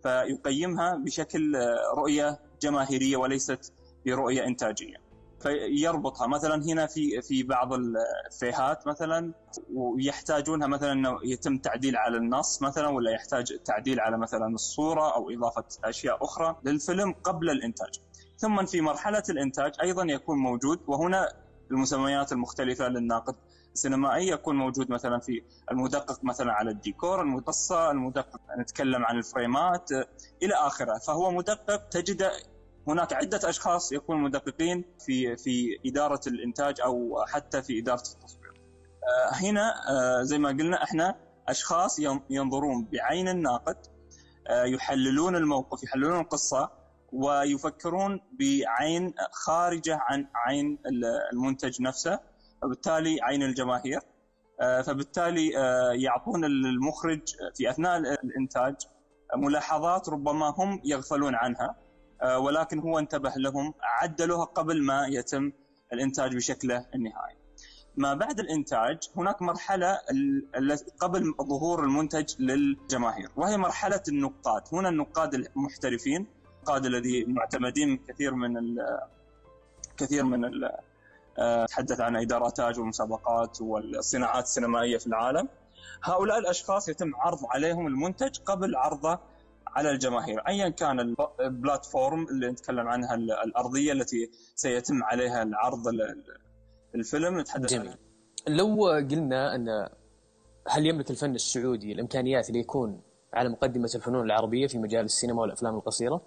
فيقيمها 0.03 0.97
بشكل 0.97 1.57
آه، 1.57 1.95
رؤية 1.97 2.39
جماهيرية 2.63 3.17
وليست 3.17 3.73
برؤية 4.07 4.45
إنتاجية. 4.47 5.06
فيربطها 5.47 6.27
مثلا 6.27 6.65
هنا 6.65 6.87
في 6.87 7.23
في 7.23 7.43
بعض 7.43 7.73
الفيهات 7.73 8.87
مثلا 8.87 9.33
ويحتاجونها 9.75 10.67
مثلا 10.67 10.93
إنه 10.93 11.19
يتم 11.25 11.59
تعديل 11.59 11.97
على 11.97 12.17
النص 12.17 12.63
مثلا 12.63 12.89
ولا 12.89 13.11
يحتاج 13.11 13.59
تعديل 13.65 14.01
على 14.01 14.19
مثلا 14.19 14.47
الصورة 14.55 15.15
أو 15.15 15.31
إضافة 15.31 15.65
أشياء 15.85 16.25
أخرى 16.25 16.57
للفيلم 16.65 17.15
قبل 17.25 17.51
الإنتاج. 17.51 18.01
ثم 18.39 18.65
في 18.65 18.81
مرحلة 18.81 19.23
الإنتاج 19.29 19.73
أيضا 19.83 20.05
يكون 20.05 20.39
موجود 20.39 20.81
وهنا 20.87 21.33
المسميات 21.71 22.33
المختلفة 22.33 22.89
للناقد 22.89 23.35
السينمائي 23.75 24.29
يكون 24.29 24.57
موجود 24.57 24.91
مثلا 24.91 25.19
في 25.21 25.43
المدقق 25.71 26.25
مثلا 26.25 26.53
على 26.53 26.71
الديكور 26.71 27.21
المقصة 27.21 27.91
المدقق 27.91 28.41
نتكلم 28.59 29.05
عن 29.05 29.19
الفريمات 29.19 29.91
إلى 30.43 30.55
آخره. 30.55 30.99
فهو 30.99 31.31
مدقق 31.31 31.89
تجد 31.89 32.31
هناك 32.89 33.13
عدة 33.13 33.49
أشخاص 33.49 33.93
يكونوا 33.93 34.29
مدققين 34.29 34.85
في 35.07 35.37
في 35.37 35.79
إدارة 35.87 36.21
الإنتاج 36.27 36.81
أو 36.81 37.25
حتى 37.29 37.63
في 37.63 37.79
إدارة 37.79 38.03
التصوير. 38.15 38.53
آه، 39.07 39.35
هنا 39.35 39.75
آه، 39.91 40.23
زي 40.23 40.39
ما 40.39 40.49
قلنا 40.49 40.83
إحنا 40.83 41.15
أشخاص 41.49 41.99
ينظرون 42.31 42.89
بعين 42.93 43.29
الناقد 43.29 43.77
آه، 44.49 44.65
يحللون 44.65 45.37
الموقف 45.37 45.83
يحللون 45.83 46.21
القصة 46.21 46.71
ويفكرون 47.13 48.21
بعين 48.39 49.15
خارجة 49.33 49.99
عن 50.01 50.27
عين 50.35 50.79
المنتج 51.33 51.83
نفسه 51.83 52.21
وبالتالي 52.63 53.19
عين 53.23 53.43
الجماهير. 53.43 54.01
فبالتالي 54.87 55.51
يعطون 55.95 56.45
المخرج 56.45 57.21
في 57.55 57.71
أثناء 57.71 57.99
الإنتاج 57.99 58.75
ملاحظات 59.37 60.09
ربما 60.09 60.55
هم 60.59 60.81
يغفلون 60.85 61.35
عنها. 61.35 61.86
ولكن 62.25 62.79
هو 62.79 62.99
انتبه 62.99 63.33
لهم 63.37 63.75
عدلوها 63.83 64.45
قبل 64.45 64.83
ما 64.83 65.07
يتم 65.07 65.53
الإنتاج 65.93 66.37
بشكله 66.37 66.87
النهائي. 66.95 67.37
ما 67.97 68.15
بعد 68.15 68.41
الإنتاج 68.41 68.99
هناك 69.17 69.43
مرحلة 69.43 69.99
قبل 71.01 71.35
ظهور 71.43 71.85
المنتج 71.85 72.35
للجماهير 72.39 73.31
وهي 73.37 73.57
مرحلة 73.57 74.03
النقاد، 74.09 74.63
هنا 74.73 74.89
النقاد 74.89 75.35
المحترفين 75.35 76.27
النقاد 76.57 76.87
الذي 76.87 77.25
معتمدين 77.25 77.97
كثير 77.97 78.35
من 78.35 78.77
كثير 79.97 80.25
من 80.25 80.51
تحدث 81.69 82.01
عن 82.01 82.17
ادارات 82.17 82.61
والمسابقات 82.61 83.61
والصناعات 83.61 84.45
السينمائية 84.45 84.99
في 84.99 85.07
العالم 85.07 85.49
هؤلاء 86.03 86.39
الأشخاص 86.39 86.89
يتم 86.89 87.17
عرض 87.17 87.39
عليهم 87.51 87.87
المنتج 87.87 88.39
قبل 88.39 88.77
عرضه 88.77 89.19
على 89.67 89.91
الجماهير 89.91 90.41
ايا 90.41 90.69
كان 90.69 91.17
البلاتفورم 91.41 92.29
اللي 92.29 92.51
نتكلم 92.51 92.89
عنها 92.89 93.15
الأرضية 93.15 93.93
التي 93.93 94.31
سيتم 94.55 95.05
عليها 95.05 95.43
العرض 95.43 95.89
الفيلم 96.95 97.41
نتحدث 97.41 97.71
جميل 97.71 97.89
عنها. 97.89 97.99
لو 98.49 98.87
قلنا 98.87 99.55
أن 99.55 99.89
هل 100.69 100.87
يملك 100.87 101.11
الفن 101.11 101.35
السعودي 101.35 101.93
الإمكانيات 101.93 102.49
اللي 102.49 102.61
يكون 102.61 103.01
على 103.35 103.49
مقدمة 103.49 103.91
الفنون 103.95 104.25
العربية 104.25 104.67
في 104.67 104.79
مجال 104.79 105.05
السينما 105.05 105.41
والأفلام 105.41 105.75
القصيرة؟ 105.75 106.21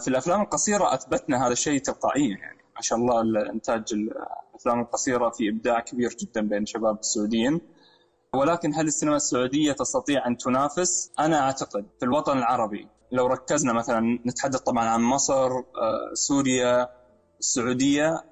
في 0.00 0.08
الأفلام 0.08 0.42
القصيرة 0.42 0.94
أثبتنا 0.94 1.46
هذا 1.46 1.52
الشيء 1.52 1.80
تلقائيا 1.80 2.36
يعني 2.38 2.58
ما 2.74 2.80
شاء 2.80 2.98
الله 2.98 3.20
الإنتاج 3.20 3.84
الأفلام 3.92 4.80
القصيرة 4.80 5.30
في 5.30 5.48
إبداع 5.48 5.80
كبير 5.80 6.10
جدا 6.10 6.40
بين 6.40 6.62
الشباب 6.62 6.98
السعوديين 6.98 7.60
ولكن 8.34 8.74
هل 8.74 8.86
السينما 8.86 9.16
السعودية 9.16 9.72
تستطيع 9.72 10.26
أن 10.26 10.36
تنافس؟ 10.36 11.12
أنا 11.18 11.40
أعتقد 11.40 11.86
في 11.98 12.04
الوطن 12.04 12.38
العربي 12.38 12.88
لو 13.12 13.26
ركزنا 13.26 13.72
مثلا 13.72 14.18
نتحدث 14.26 14.60
طبعا 14.60 14.88
عن 14.88 15.00
مصر، 15.00 15.50
آه، 15.58 16.14
سوريا، 16.14 16.88
السعودية 17.38 18.24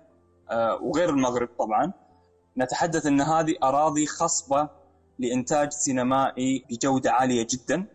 آه، 0.50 0.78
وغير 0.82 1.10
المغرب 1.10 1.48
طبعا 1.58 1.92
نتحدث 2.58 3.06
إن 3.06 3.20
هذه 3.20 3.54
أراضي 3.62 4.06
خصبة 4.06 4.68
لإنتاج 5.18 5.72
سينمائي 5.72 6.64
بجودة 6.70 7.12
عالية 7.12 7.46
جدا 7.50 7.86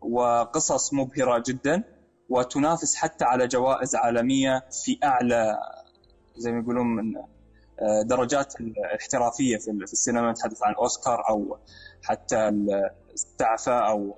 وقصص 0.00 0.94
مبهرة 0.94 1.42
جدا 1.46 1.84
وتنافس 2.28 2.96
حتى 2.96 3.24
على 3.24 3.46
جوائز 3.46 3.96
عالمية 3.96 4.64
في 4.84 4.98
أعلى 5.04 5.58
زي 6.36 6.52
ما 6.52 6.58
يقولون 6.58 6.86
من 6.86 7.12
درجات 8.04 8.60
الاحترافية 8.60 9.56
في 9.56 9.70
السينما 9.70 10.30
نتحدث 10.30 10.62
عن 10.62 10.74
أوسكار 10.74 11.28
أو 11.28 11.58
حتى 12.02 12.48
السعفه 13.14 13.78
أو 13.78 14.16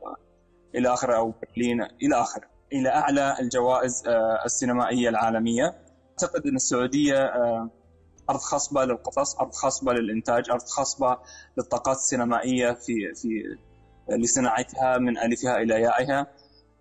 إلى 0.75 0.93
آخره 0.93 1.17
أو 1.17 1.35
برلين 1.43 1.83
إلى 1.83 2.15
آخره 2.21 2.49
إلى 2.73 2.89
أعلى 2.89 3.37
الجوائز 3.41 4.03
آه، 4.07 4.45
السينمائية 4.45 5.09
العالمية 5.09 5.75
أعتقد 6.11 6.47
أن 6.47 6.57
السعودية 6.57 7.25
آه، 7.25 7.71
أرض 8.31 8.39
خصبه 8.39 8.85
للقصص، 8.85 9.37
أرض 9.37 9.53
خصبه 9.53 9.93
للإنتاج، 9.93 10.51
أرض 10.51 10.63
خصبه 10.63 11.19
للطاقات 11.57 11.97
السينمائية 11.97 12.73
في 12.73 13.15
في 13.15 13.57
لصناعتها 14.09 14.99
من 14.99 15.19
آلفها 15.19 15.57
إلى 15.57 15.75
يائها. 15.75 16.27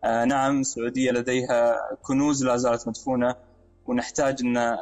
نعم 0.03 0.59
السعودية 0.59 1.11
لديها 1.11 1.75
كنوز 2.01 2.45
لا 2.45 2.57
زالت 2.57 2.87
مدفونة 2.87 3.35
ونحتاج 3.85 4.41
أن 4.45 4.77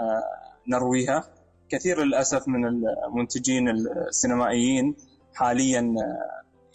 نرويها 0.68 1.24
كثير 1.70 2.04
للأسف 2.04 2.48
من 2.48 2.66
المنتجين 2.66 3.70
السينمائيين 3.70 4.96
حاليا 5.34 5.94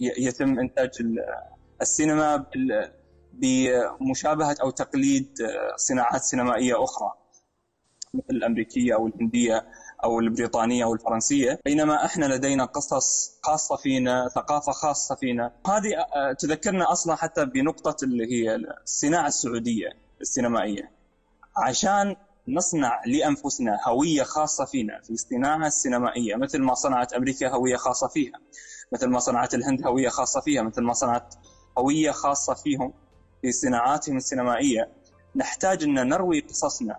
يتم 0.01 0.59
إنتاج 0.59 0.91
السينما 1.83 2.47
بمشابهة 3.33 4.57
أو 4.63 4.71
تقليد 4.71 5.39
صناعات 5.77 6.23
سينمائية 6.23 6.85
أخرى 6.85 7.13
مثل 8.15 8.25
الأمريكية 8.31 8.95
أو 8.95 9.07
الهندية 9.07 9.67
أو 10.05 10.21
البريطانية 10.21 10.85
أو 10.85 10.95
الفرنسية. 10.95 11.61
بينما 11.65 12.05
إحنا 12.05 12.27
لدينا 12.27 12.65
قصص 12.65 13.39
خاصة 13.43 13.77
فينا 13.77 14.29
ثقافة 14.29 14.73
خاصة 14.73 15.15
فينا. 15.15 15.53
هذه 15.67 16.07
تذكرنا 16.39 16.93
أصلا 16.93 17.15
حتى 17.15 17.45
بنقطة 17.45 18.05
اللي 18.05 18.33
هي 18.33 18.55
الصناعة 18.55 19.27
السعودية 19.27 19.89
السينمائية. 20.21 20.91
عشان 21.57 22.17
نصنع 22.49 23.03
لأنفسنا 23.07 23.79
هوية 23.89 24.23
خاصة 24.23 24.65
فينا 24.65 25.01
في 25.01 25.11
الصناعه 25.11 25.67
السينمائيه 25.67 26.37
مثل 26.37 26.63
ما 26.63 26.75
صنعت 26.75 27.13
أمريكا 27.13 27.49
هوية 27.49 27.77
خاصة 27.77 28.09
فيها 28.09 28.41
مثل 28.93 29.07
ما 29.09 29.19
صنعت 29.19 29.55
الهند 29.55 29.87
هوية 29.87 30.09
خاصة 30.09 30.41
فيها 30.41 30.63
مثل 30.63 30.83
ما 30.83 30.93
صنعت 30.93 31.35
هويه 31.79 32.11
خاصة 32.11 32.55
فيهم 32.55 32.93
في 33.43 33.53
صناعاتهم 33.53 34.17
السينمائية. 34.17 34.89
نحتاج 35.37 35.83
أن 35.85 36.09
نروي 36.09 36.41
قصصنا 36.41 36.97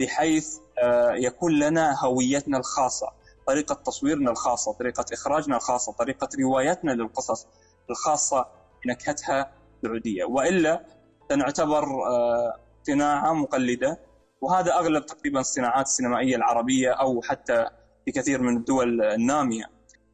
بحيث 0.00 0.58
آه، 0.82 1.12
يكون 1.12 1.58
لنا 1.58 2.04
هويتنا 2.04 2.58
الخاصة 2.58 3.06
طريقة 3.46 3.74
تصويرنا 3.74 4.30
الخاصة 4.30 4.72
طريقة 4.72 5.04
إخراجنا 5.12 5.56
الخاصة 5.56 5.92
طريقة 5.92 6.28
روايتنا 6.40 6.92
للقصص 6.92 7.46
الخاصة 7.90 8.46
بنكهتها 8.84 9.52
سعودية. 9.82 10.24
وإلا 10.24 10.84
سنعتبر 11.28 11.84
آه، 11.84 12.56
صناعه 12.86 13.32
مقلدة 13.32 13.98
وهذا 14.42 14.72
أغلب 14.72 15.06
تقريبا 15.06 15.40
الصناعات 15.40 15.86
السينمائية 15.86 16.36
العربية 16.36 16.90
أو 16.90 17.22
حتى 17.22 17.66
في 18.04 18.12
كثير 18.12 18.42
من 18.42 18.56
الدول 18.56 19.02
النامية. 19.02 19.64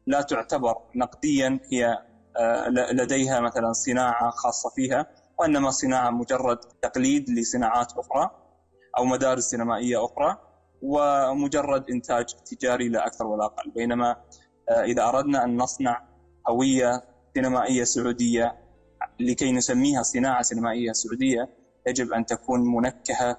لا 0.07 0.21
تعتبر 0.21 0.75
نقديا 0.95 1.59
هي 1.71 1.97
آه، 2.37 2.69
لديها 2.69 3.39
مثلا 3.39 3.73
صناعة 3.73 4.29
خاصة 4.29 4.69
فيها 4.69 5.05
وإنما 5.39 5.71
صناعة 5.71 6.09
مجرد 6.09 6.57
تقليد 6.57 7.29
لصناعات 7.29 7.91
أخرى 7.97 8.29
أو 8.97 9.05
مدارس 9.05 9.43
سينمائية 9.43 10.05
أخرى 10.05 10.37
ومجرد 10.81 11.89
إنتاج 11.89 12.25
تجاري 12.25 12.89
لا 12.89 13.07
أكثر 13.07 13.27
ولا 13.27 13.45
أقل. 13.45 13.71
بينما 13.71 14.15
آه، 14.69 14.83
إذا 14.83 15.03
أردنا 15.09 15.43
أن 15.43 15.57
نصنع 15.57 16.01
هوية 16.49 17.03
سينمائية 17.33 17.83
سعودية 17.83 18.55
لكي 19.19 19.51
نسميها 19.51 20.03
صناعة 20.03 20.41
سينمائية 20.41 20.91
سعودية 20.91 21.49
يجب 21.87 22.13
أن 22.13 22.25
تكون 22.25 22.75
منكهة 22.75 23.37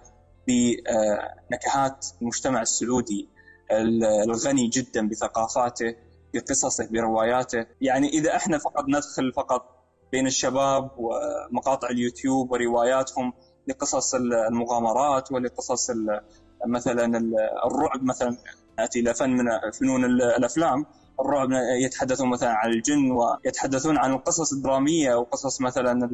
بنكهات 0.48 2.06
المجتمع 2.22 2.62
السعودي 2.62 3.28
الغني 4.24 4.68
جدا 4.68 5.08
بثقافاته 5.08 5.94
بقصصه 6.34 6.88
برواياته. 6.90 7.66
يعني 7.80 8.08
إذا 8.08 8.36
إحنا 8.36 8.58
فقط 8.58 8.84
ندخل 8.88 9.32
فقط 9.32 9.76
بين 10.12 10.26
الشباب 10.26 10.90
ومقاطع 10.98 11.88
اليوتيوب 11.90 12.52
ورواياتهم 12.52 13.32
لقصص 13.68 14.14
المغامرات 14.14 15.32
ولقصص 15.32 15.90
مثلا 16.66 17.18
الرعب 17.66 18.02
مثلا 18.02 18.36
نأتي 18.78 19.00
إلى 19.00 19.14
فن 19.14 19.30
من 19.30 19.44
فنون 19.80 20.04
الأفلام. 20.04 20.86
الرعب 21.20 21.48
يتحدثون 21.84 22.28
مثلا 22.30 22.50
عن 22.50 22.70
الجن 22.70 23.10
ويتحدثون 23.10 23.98
عن 23.98 24.12
القصص 24.12 24.52
الدراميه 24.52 25.14
وقصص 25.14 25.60
مثلا 25.60 26.08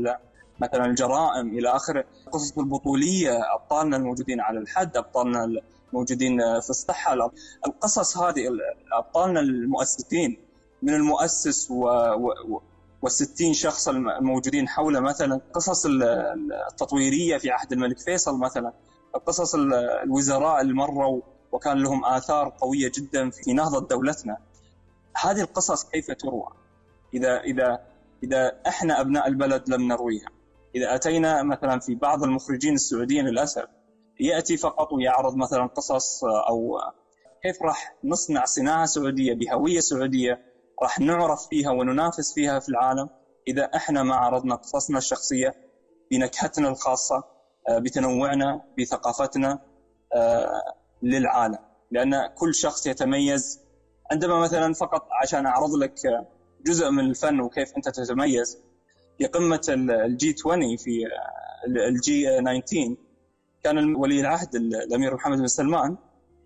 مثلا 0.60 0.86
الجرائم 0.86 1.48
إلى 1.48 1.68
آخره. 1.68 2.04
القصص 2.26 2.58
البطولية 2.58 3.54
أبطالنا 3.54 3.96
الموجودين 3.96 4.40
على 4.40 4.58
الحد 4.58 4.96
أبطالنا 4.96 5.60
الموجودين 5.92 6.38
في 6.60 6.70
الصحة. 6.70 7.30
القصص 7.66 8.18
هذه 8.18 8.48
أبطالنا 8.92 9.40
المؤسسين 9.40 10.36
من 10.82 10.94
المؤسس 10.94 11.70
و... 11.70 11.84
و... 12.14 12.60
وال60 13.06 13.52
شخص 13.52 13.88
الموجودين 13.88 14.68
حوله 14.68 15.00
مثلا. 15.00 15.40
قصص 15.52 15.86
التطويرية 15.86 17.38
في 17.38 17.50
عهد 17.50 17.72
الملك 17.72 17.98
فيصل 17.98 18.38
مثلا. 18.38 18.72
قصص 19.26 19.54
الوزراء 19.54 20.60
اللي 20.60 20.74
مروا 20.74 21.20
وكان 21.52 21.78
لهم 21.78 22.04
آثار 22.04 22.56
قوية 22.60 22.92
جدا 22.94 23.30
في 23.30 23.52
نهضة 23.52 23.88
دولتنا. 23.88 24.36
هذه 25.16 25.40
القصص 25.40 25.84
كيف 25.84 26.10
تروى؟ 26.10 26.48
إذا 27.14 27.40
إذا 27.40 27.80
إذا 28.22 28.52
إحنا 28.66 29.00
أبناء 29.00 29.28
البلد 29.28 29.68
لم 29.68 29.88
نرويها. 29.88 30.35
إذا 30.76 30.94
أتينا 30.94 31.42
مثلا 31.42 31.80
في 31.80 31.94
بعض 31.94 32.22
المخرجين 32.22 32.74
السعوديين 32.74 33.26
للأسف 33.26 33.64
يأتي 34.20 34.56
فقط 34.56 34.92
ويعرض 34.92 35.36
مثلا 35.36 35.66
قصص 35.66 36.24
أو 36.24 36.78
كيف 37.42 37.62
راح 37.62 37.94
نصنع 38.04 38.44
صناعة 38.44 38.86
سعودية 38.86 39.34
بهوية 39.34 39.80
سعودية 39.80 40.38
راح 40.82 41.00
نعرف 41.00 41.48
فيها 41.48 41.70
وننافس 41.70 42.34
فيها 42.34 42.58
في 42.58 42.68
العالم. 42.68 43.08
إذا 43.48 43.64
إحنا 43.64 44.02
ما 44.02 44.14
عرضنا 44.14 44.54
قصصنا 44.54 44.98
الشخصية 44.98 45.54
بنكهتنا 46.10 46.68
الخاصة 46.68 47.24
آه، 47.68 47.78
بتنوعنا 47.78 48.60
بثقافتنا 48.78 49.58
آه، 50.14 50.62
للعالم. 51.02 51.58
لأن 51.90 52.26
كل 52.26 52.54
شخص 52.54 52.86
يتميز. 52.86 53.60
عندما 54.12 54.40
مثلا 54.40 54.74
فقط 54.74 55.08
عشان 55.22 55.46
أعرض 55.46 55.74
لك 55.74 55.94
جزء 56.66 56.90
من 56.90 57.04
الفن 57.04 57.40
وكيف 57.40 57.76
أنت 57.76 57.88
تتميز 57.88 58.65
في 59.18 59.26
قمة 59.26 59.60
ال 59.68 60.34
G20 60.38 60.76
في 60.76 61.06
ال 61.66 62.40
G19 62.40 62.96
كان 63.64 63.94
ولي 63.94 64.20
العهد 64.20 64.54
الأمير 64.54 65.14
محمد 65.14 65.38
بن 65.38 65.46
سلمان 65.46 65.96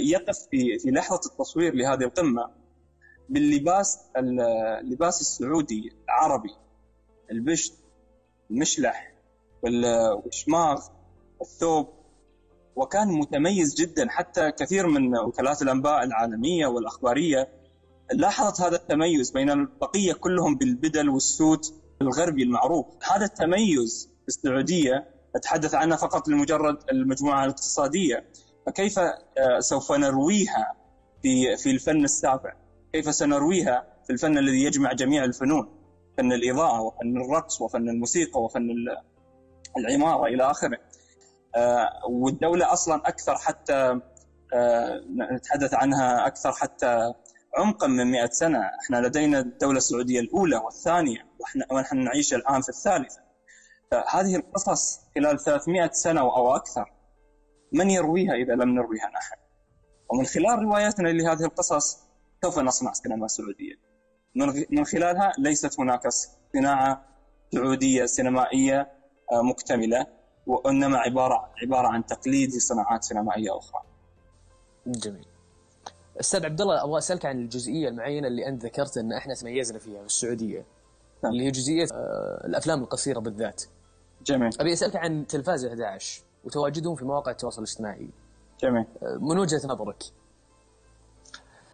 يقف 0.01 0.39
في 0.51 0.79
في 0.79 0.91
لحظة 0.91 1.21
التصوير 1.33 1.75
لهذه 1.75 2.05
القمة 2.05 2.51
باللباس 3.29 3.99
اللباس 4.17 5.21
السعودي 5.21 5.93
العربي. 6.05 6.55
البشت 7.31 7.75
المشلح 8.51 9.15
والشماغ 9.63 10.83
الثوب. 11.41 11.89
وكان 12.77 13.09
متميز 13.09 13.75
جدا 13.75 14.09
حتى 14.09 14.51
كثير 14.51 14.87
من 14.87 15.19
وكالات 15.19 15.63
الأنباء 15.63 16.05
العالمية 16.05 16.67
والأخبارية 16.67 17.49
لاحظت 18.13 18.61
هذا 18.61 18.77
التميز 18.77 19.31
بين 19.31 19.51
البقية 19.51 20.13
كلهم 20.13 20.55
بالبدل 20.57 21.09
والسوت. 21.09 21.75
الغربي 22.03 22.43
المعروف. 22.43 22.87
هذا 23.13 23.25
التميز 23.25 24.11
في 24.23 24.29
السعودية 24.29 25.09
أتحدث 25.37 25.75
عنه 25.75 25.97
فقط 25.97 26.29
لمجرد 26.29 26.77
المجموعة 26.91 27.45
الاقتصادية. 27.45 28.25
فكيف 28.67 28.99
آه، 28.99 29.61
سوف 29.61 29.93
نرويها 29.93 30.75
في 31.23 31.57
في 31.57 31.71
الفن 31.71 32.05
السابع؟ 32.05 32.55
كيف 32.93 33.15
سنرويها 33.15 33.87
في 34.07 34.13
الفن 34.13 34.39
الذي 34.39 34.65
يجمع 34.65 34.93
جميع 34.93 35.25
الفنون؟ 35.25 35.69
فن 36.19 36.33
الإضاءة 36.33 36.81
وفن 36.81 37.17
الرقص 37.17 37.61
وفن 37.61 37.89
الموسيقى 37.89 38.43
وفن 38.43 38.69
العمارة 39.79 40.27
إلى 40.27 40.51
آخره. 40.51 40.79
آه، 41.57 41.89
والدولة 42.09 42.73
أصلا 42.73 43.09
أكثر 43.09 43.35
حتى 43.35 44.01
آه، 44.55 45.01
نتحدث 45.33 45.75
عنها 45.75 46.27
أكثر 46.27 46.53
حتى 46.53 47.13
عمقا 47.59 47.87
من 47.87 48.11
100 48.11 48.27
سنة، 48.27 48.59
إحنا 48.59 48.97
لدينا 49.07 49.39
الدولة 49.39 49.77
السعودية 49.79 50.21
الأولى 50.21 50.57
والثانية 50.57 51.27
وإحنا 51.39 51.67
ونحن 51.71 51.97
نعيش 51.97 52.35
الآن 52.35 52.63
في 52.63 52.69
الثالثة. 52.69 53.21
فهذه 53.91 54.37
القصص 54.37 55.01
خلال 55.15 55.39
300 55.39 55.91
سنة 55.93 56.21
أو 56.21 56.57
أكثر 56.57 56.93
من 57.73 57.91
يرويها 57.91 58.35
إذا 58.35 58.55
لم 58.55 58.69
نرويها 58.69 59.07
نحن؟ 59.09 59.37
ومن 60.11 60.25
خلال 60.25 60.63
رواياتنا 60.63 61.09
لهذه 61.09 61.45
القصص 61.45 61.99
سوف 62.43 62.59
نصنع 62.59 62.93
سينما 62.93 63.29
سعودية. 63.29 63.75
من 64.71 64.85
خلالها 64.85 65.33
ليست 65.39 65.81
هناك 65.81 66.09
صناعة 66.53 67.07
سعودية 67.53 68.07
سينمائية 68.07 68.81
آه، 69.33 69.43
مكتملة 69.43 70.07
وإنما 70.47 70.99
عباره 70.99 71.53
عبارة 71.63 71.89
عن 71.89 72.07
تقليد 72.07 72.55
لصناعات 72.55 73.05
سينمائية 73.05 73.59
أخرى. 73.59 73.83
جميل. 74.87 75.40
أستاذ 76.21 76.45
عبد 76.45 76.61
الله 76.61 76.85
أبغى 76.85 76.99
أسألك 76.99 77.27
عن 77.27 77.39
الجزئية 77.39 77.89
المعينة 77.89 78.29
اللي 78.29 78.49
أنت 78.49 78.65
ذكرت 78.65 78.99
إن 78.99 79.13
إحنا 79.13 79.35
تميزنا 79.35 79.79
فيها 79.79 80.01
في 80.01 80.07
السعودية. 80.07 80.67
نعم. 81.25 81.33
اللي 81.33 81.45
هي 81.45 81.51
جزئية 81.51 81.87
آه، 81.93 82.47
الأفلام 82.47 82.83
القصيرة 82.83 83.19
بالذات. 83.19 83.63
جميل. 84.27 84.51
أبي 84.61 84.73
أسألك 84.73 84.97
عن 84.97 85.27
تلفاز 85.27 85.65
11 85.65 86.23
وتواجدهم 86.45 86.97
في 86.97 87.05
مواقع 87.05 87.31
التواصل 87.31 87.63
الاجتماعي. 87.63 88.09
جميل. 88.61 88.85
آه، 89.03 89.19
من 89.21 89.39
وجهة 89.39 89.61
نظرك 89.65 90.05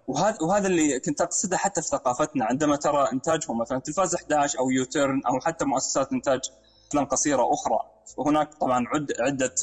وهذا 0.09 0.39
وهذا 0.43 0.67
اللي 0.67 1.01
كنت 1.01 1.21
أقصده 1.21 1.57
حتى 1.57 1.83
في 1.83 1.89
ثقافتنا 1.89 2.45
عندما 2.45 2.77
ترى 2.77 3.09
إنتاجهم 3.13 3.59
مثلا 3.59 3.79
تلفاز 3.79 4.15
11 4.15 4.59
أو 4.59 4.71
يوتيرن 4.71 5.23
أو 5.27 5.41
حتى 5.41 5.65
مؤسسات 5.65 6.13
إنتاج 6.13 6.41
أفلام 6.89 7.05
قصيرة 7.05 7.53
أخرى. 7.53 7.79
وهناك 8.17 8.55
طبعا 8.55 8.87
عد 8.89 9.13
عدة 9.21 9.55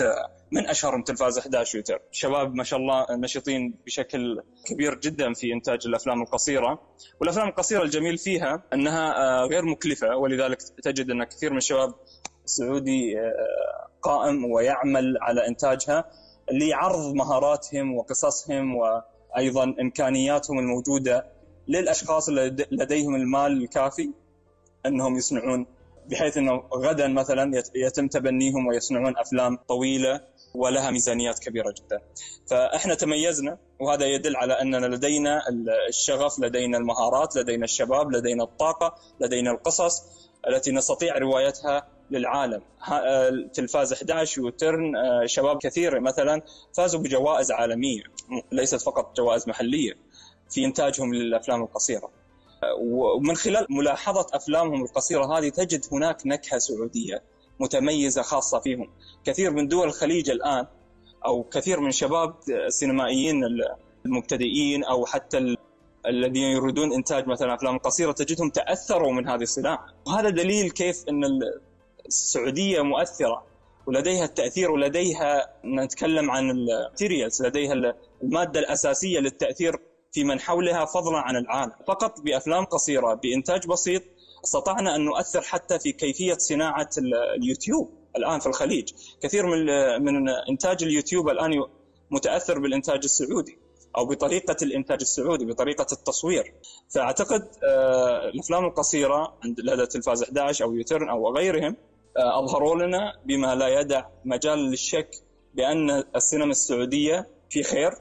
من 0.52 0.68
اشهرهم 0.68 1.04
تلفاز 1.04 1.38
11 1.38 1.78
يوتر 1.78 2.02
شباب 2.12 2.56
ما 2.56 2.64
شاء 2.64 2.80
الله 2.80 3.06
نشيطين 3.12 3.76
بشكل 3.86 4.42
كبير 4.66 4.96
جدا 4.96 5.34
في 5.34 5.54
إنتاج 5.54 5.88
الأفلام 5.88 6.22
القصيرة. 6.22 6.80
والأفلام 7.20 7.48
القصيرة 7.48 7.84
الجميل 7.84 8.18
فيها 8.18 8.64
أنها 8.74 9.14
آه، 9.18 9.46
غير 9.46 9.66
مكلفة 9.66 10.16
ولذلك 10.16 10.62
تجد 10.84 11.10
أن 11.10 11.24
كثير 11.24 11.52
من 11.52 11.58
الشباب 11.58 11.94
السعودي 12.46 13.20
آه، 13.20 13.88
قائم 14.02 14.46
ويعمل 14.46 15.18
على 15.22 15.48
إنتاجها 15.48 16.06
لعرض 16.52 17.14
مهاراتهم 17.14 17.96
وقصصهم 17.96 18.76
وأيضا 18.76 19.76
إمكانياتهم 19.82 20.60
الموجودة 20.60 21.26
للأشخاص 21.68 22.30
لديهم 22.72 23.16
المال 23.16 23.64
الكافي 23.64 24.10
أنهم 24.86 25.18
يصنعون 25.18 25.66
بحيث 26.10 26.38
إنه 26.38 26.64
غدا 26.74 27.08
مثلا 27.08 27.64
يتم 27.76 28.08
تبنيهم 28.08 28.68
ويصنعون 28.68 29.18
أفلام 29.18 29.58
طويلة 29.68 30.22
ولها 30.56 30.92
ميزانيات 30.92 31.40
كبيرة 31.40 31.74
جدا. 31.78 32.00
فإحنا 32.48 32.94
تميزنا 32.94 33.58
وهذا 33.80 34.06
يدل 34.06 34.36
على 34.36 34.54
أننا 34.54 34.86
لدينا 34.86 35.42
الشغف، 35.90 36.40
لدينا 36.40 36.78
المهارات، 36.78 37.36
لدينا 37.36 37.64
الشباب، 37.64 38.12
لدينا 38.12 38.44
الطاقة، 38.44 38.96
لدينا 39.20 39.52
القصص 39.52 40.04
التي 40.48 40.72
نستطيع 40.72 41.18
روايتها 41.18 41.88
للعالم. 42.12 42.62
تلفاز 43.54 43.94
11 43.94 44.42
وترن 44.42 44.96
آه، 44.96 45.26
شباب 45.26 45.58
كثير 45.58 46.00
مثلا 46.00 46.42
فازوا 46.74 47.00
بجوائز 47.02 47.52
عالمية 47.52 48.04
ليست 48.52 48.82
فقط 48.82 49.18
جوائز 49.18 49.50
محلية 49.50 49.94
في 50.50 50.66
إنتاجهم 50.66 51.14
للأفلام 51.14 51.64
القصيرة. 51.64 52.23
ومن 52.80 53.36
خلال 53.36 53.66
ملاحظة 53.70 54.28
أفلامهم 54.34 54.84
القصيرة 54.84 55.38
هذه 55.38 55.50
تجد 55.50 55.86
هناك 55.92 56.18
نكهة 56.28 56.58
سعودية 56.58 57.24
متميزة 57.60 58.22
خاصة 58.22 58.60
فيهم. 58.60 58.90
كثير 59.26 59.52
من 59.52 59.68
دول 59.68 59.88
الخليج 59.88 60.30
الآن 60.30 60.68
أو 61.26 61.44
كثير 61.44 61.80
من 61.80 61.92
شباب 61.92 62.36
السينمائيين 62.50 63.42
المبتدئين 64.06 64.84
أو 64.84 65.06
حتى 65.06 65.56
الذين 66.08 66.44
يريدون 66.44 66.94
إنتاج 66.94 67.28
مثلا 67.28 67.56
أفلام 67.56 67.78
قصيرة 67.78 68.12
تجدهم 68.12 68.50
تأثروا 68.50 69.12
من 69.12 69.28
هذه 69.28 69.44
الصناعة. 69.44 69.86
وهذا 70.08 70.30
دليل 70.30 70.72
كيف 70.72 71.04
أن 71.10 71.24
السعودية 72.08 72.82
مؤثرة 72.82 73.44
ولديها 73.86 74.26
التأثير 74.26 74.72
ولديها 74.72 75.54
نتكلم 75.66 76.32
عن 76.32 76.50
ال 76.50 76.59
materials 76.59 77.46
لديها 77.46 77.96
المادة 78.24 78.60
الأساسية 78.60 79.20
للتأثير 79.20 79.80
في 80.14 80.24
من 80.24 80.40
حولها 80.40 80.86
فضلا 80.86 81.18
عن 81.18 81.36
العالم. 81.36 81.72
فقط 81.88 82.22
بأفلام 82.22 82.66
قصيرة 82.66 83.14
بإنتاج 83.14 83.68
بسيط 83.68 84.04
استطعنا 84.46 84.96
أن 84.96 85.06
نؤثر 85.06 85.42
حتى 85.42 85.80
في 85.80 85.92
كيفية 85.92 86.38
صناعة 86.38 86.90
اليوتيوب 87.38 87.90
الآن 88.18 88.40
في 88.40 88.48
الخليج. 88.48 88.94
كثير 89.22 89.46
من 89.46 89.66
من 90.04 90.30
إنتاج 90.30 90.84
اليوتيوب 90.84 91.30
الآن 91.30 91.64
متأثر 92.12 92.60
بالإنتاج 92.60 93.00
السعودي 93.04 93.58
أو 93.98 94.06
بطريقة 94.06 94.56
الإنتاج 94.62 94.98
السعودي 95.02 95.46
بطريقة 95.46 95.88
التصوير. 95.92 96.54
فأعتقد 96.90 97.48
آه، 97.64 98.30
الأفلام 98.30 98.66
القصيرة 98.66 99.34
عند 99.44 99.60
لدى 99.60 99.86
تلفاز 99.86 100.24
11 100.24 100.66
أو 100.66 100.74
يوترن 100.74 101.10
أو 101.10 101.36
غيرهم 101.36 101.76
آه، 102.18 102.40
أظهروا 102.40 102.76
لنا 102.76 103.14
بما 103.26 103.56
لا 103.56 103.68
يدع 103.68 104.06
مجال 104.26 104.60
للشك 104.60 105.10
بأن 105.54 106.04
السينما 106.16 106.52
السعودية 106.52 107.28
في 107.50 107.64
خير. 107.64 107.94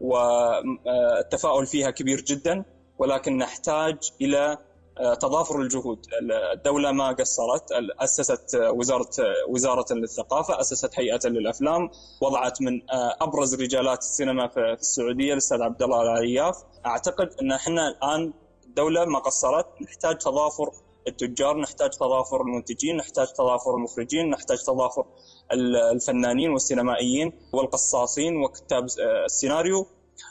والتفاؤل 0.00 1.66
فيها 1.66 1.90
كبير 1.90 2.20
جدا 2.20 2.64
ولكن 2.98 3.38
نحتاج 3.38 3.96
إلى 4.20 4.58
آه، 4.98 5.14
تضافر 5.14 5.60
الجهود 5.60 6.06
الدولة 6.54 6.92
ما 6.92 7.12
قصرت 7.12 7.72
أسست 8.00 8.54
وزارة 8.54 9.10
وزارة 9.48 9.86
الثقافة 9.92 10.60
أسست 10.60 10.98
هيئة 10.98 11.28
للأفلام 11.28 11.90
وضعت 12.22 12.62
من 12.62 12.90
آه، 12.90 13.16
أبرز 13.20 13.62
رجالات 13.62 13.98
السينما 13.98 14.48
في 14.48 14.60
السعودية 14.60 15.32
الأستاذ 15.32 15.62
عبد 15.62 15.82
الله 15.82 16.02
العياف 16.02 16.56
أعتقد 16.86 17.30
أن 17.42 17.52
إحنا 17.52 17.88
الآن 17.88 18.32
الدولة 18.66 19.04
ما 19.04 19.18
قصرت 19.18 19.66
نحتاج 19.82 20.18
تضافر 20.18 20.70
التجار 21.06 21.60
نحتاج 21.60 21.90
تضافر 21.90 22.40
المنتجين 22.40 22.96
نحتاج 22.96 23.32
تضافر 23.32 23.74
المخرجين 23.74 24.30
نحتاج 24.30 24.58
تضافر 24.62 25.04
الفنانين 25.92 26.50
والسينمائيين 26.50 27.32
والقصاصين 27.52 28.36
وكتاب 28.36 28.82
آه، 28.82 29.24
السيناريو. 29.24 29.86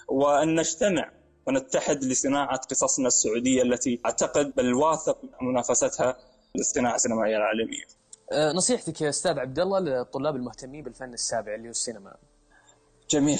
وأن 0.07 0.55
نجتمع 0.55 1.11
ونتحد 1.47 2.03
لصناعة 2.03 2.57
قصصنا 2.57 3.07
السعودية 3.07 3.61
التي 3.61 3.99
أعتقد 4.05 4.55
بل 4.55 4.73
واثق 4.73 5.17
منافستها 5.41 6.17
للصناعة 6.55 6.95
السينمائية 6.95 7.37
العالمية. 7.37 7.83
أه، 8.31 8.51
نصيحتك 8.51 9.01
يا 9.01 9.09
أستاذ 9.09 9.39
عبد 9.39 9.59
الله 9.59 9.79
للطلاب 9.79 10.35
المهتمين 10.35 10.83
بالفن 10.83 11.13
السابع 11.13 11.55
اللي 11.55 11.67
هو 11.67 11.71
السينما. 11.71 12.15
جميل. 13.09 13.39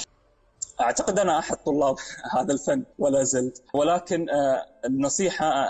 أعتقد 0.81 1.19
أنا 1.19 1.39
أحد 1.39 1.57
طلاب 1.57 1.95
هذا 2.33 2.53
الفن 2.53 2.83
ولا 2.99 3.23
زلت. 3.23 3.63
ولكن 3.73 4.29
أه، 4.29 4.65
النصيحة 4.85 5.65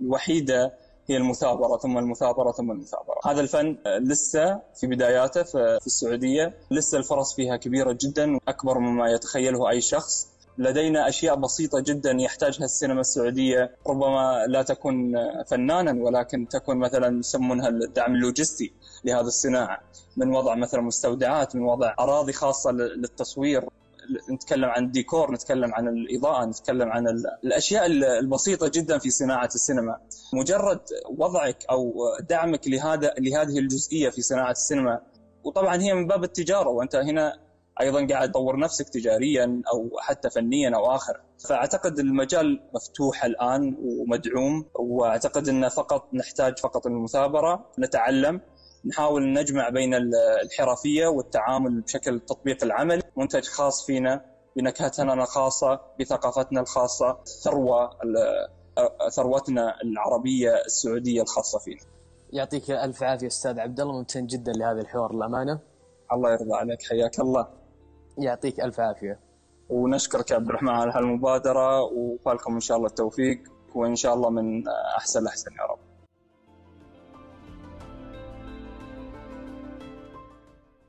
الوحيدة 0.00 0.85
هي 1.08 1.16
المثابرة 1.16 1.76
ثم 1.78 1.98
المثابرة 1.98 2.52
ثم 2.52 2.70
المثابرة. 2.70 3.16
هذا 3.26 3.40
الفن 3.40 3.78
أه، 3.86 3.98
لسه 3.98 4.60
في 4.80 4.86
بداياته 4.86 5.42
في 5.42 5.86
السعودية. 5.86 6.54
لسه 6.70 6.98
الفرص 6.98 7.34
فيها 7.34 7.56
كبيرة 7.56 7.96
جدا 8.00 8.38
أكبر 8.48 8.78
مما 8.78 9.10
يتخيله 9.10 9.70
أي 9.70 9.80
شخص. 9.80 10.28
لدينا 10.58 11.08
أشياء 11.08 11.34
بسيطة 11.34 11.80
جدا 11.80 12.10
يحتاجها 12.10 12.64
السينما 12.64 13.00
السعودية. 13.00 13.76
ربما 13.86 14.44
لا 14.48 14.62
تكون 14.62 15.14
فنانا 15.46 16.04
ولكن 16.04 16.48
تكون 16.48 16.76
مثلا 16.76 17.18
يسمونها 17.18 17.68
الدعم 17.68 18.14
اللوجستي 18.14 18.72
لهذه 19.04 19.26
الصناعة. 19.26 19.80
من 20.16 20.34
وضع 20.36 20.54
مثلا 20.54 20.80
مستودعات 20.80 21.56
من 21.56 21.62
وضع 21.62 21.94
أراضي 21.98 22.32
خاصة 22.32 22.70
للتصوير. 22.70 23.64
نتكلم 24.30 24.64
عن 24.64 24.84
الديكور 24.84 25.32
نتكلم 25.32 25.74
عن 25.74 25.88
الإضاءة 25.88 26.44
نتكلم 26.44 26.88
عن 26.88 27.04
الأشياء 27.44 27.86
البسيطة 27.86 28.68
جدا 28.74 28.98
في 28.98 29.10
صناعة 29.10 29.50
السينما. 29.54 29.96
مجرد 30.34 30.80
وضعك 31.18 31.64
أو 31.70 31.94
دعمك 32.30 32.68
لهذا 32.68 33.14
لهذه 33.18 33.58
الجزئية 33.58 34.10
في 34.10 34.22
صناعة 34.22 34.50
السينما 34.50 35.00
وطبعا 35.44 35.82
هي 35.82 35.94
من 35.94 36.06
باب 36.06 36.24
التجارة 36.24 36.68
وأنت 36.68 36.96
هنا 36.96 37.46
أيضا 37.80 38.06
قاعد 38.06 38.30
تطور 38.30 38.58
نفسك 38.58 38.88
تجاريا 38.88 39.62
أو 39.72 39.90
حتى 40.00 40.30
فنيا 40.30 40.76
أو 40.76 40.94
آخر. 40.94 41.20
فأعتقد 41.48 41.98
المجال 41.98 42.60
مفتوح 42.74 43.24
الآن 43.24 43.76
ومدعوم 43.78 44.64
وأعتقد 44.74 45.48
إن 45.48 45.68
فقط 45.68 46.14
نحتاج 46.14 46.58
فقط 46.58 46.86
المثابرة 46.86 47.70
نتعلم 47.78 48.40
نحاول 48.86 49.32
نجمع 49.32 49.68
بين 49.68 49.94
الحرفية 50.44 51.06
والتعامل 51.06 51.80
بشكل 51.80 52.14
التطبيق 52.14 52.64
العملي 52.64 53.02
منتج 53.16 53.44
خاص 53.44 53.86
فينا 53.86 54.24
بنكهتنا 54.56 55.14
الخاصة 55.14 55.80
بثقافتنا 56.00 56.60
الخاصة 56.60 57.18
ثروة 57.42 57.90
ثروتنا 59.12 59.74
العربية 59.82 60.54
السعودية 60.66 61.22
الخاصة 61.22 61.58
فينا. 61.58 61.80
يعطيك 62.32 62.70
ألف 62.70 63.02
عافية 63.02 63.26
أستاذ 63.26 63.58
عبد 63.58 63.80
الله 63.80 63.92
ممتن 63.92 64.26
جدا 64.26 64.52
لهذا 64.52 64.80
الحوار 64.80 65.10
الامانه. 65.10 65.58
الله 66.12 66.32
يرضى 66.32 66.54
عليك 66.54 66.82
حياك 66.82 67.20
الله. 67.20 67.48
يعطيك 68.18 68.60
ألف 68.60 68.80
عافية 68.80 69.20
ونشكرك 69.70 70.30
يا 70.30 70.36
عبد 70.36 70.48
الرحمن 70.48 70.68
على 70.68 70.92
هالمبادرة 70.92 71.82
وفالكم 71.82 72.54
إن 72.54 72.60
شاء 72.60 72.76
الله 72.76 72.88
التوفيق 72.88 73.38
وإن 73.74 73.96
شاء 73.96 74.14
الله 74.14 74.30
من 74.30 74.68
أحسن 74.98 75.24
لأحسن 75.24 75.50
يا 75.52 75.64
رب 75.72 75.78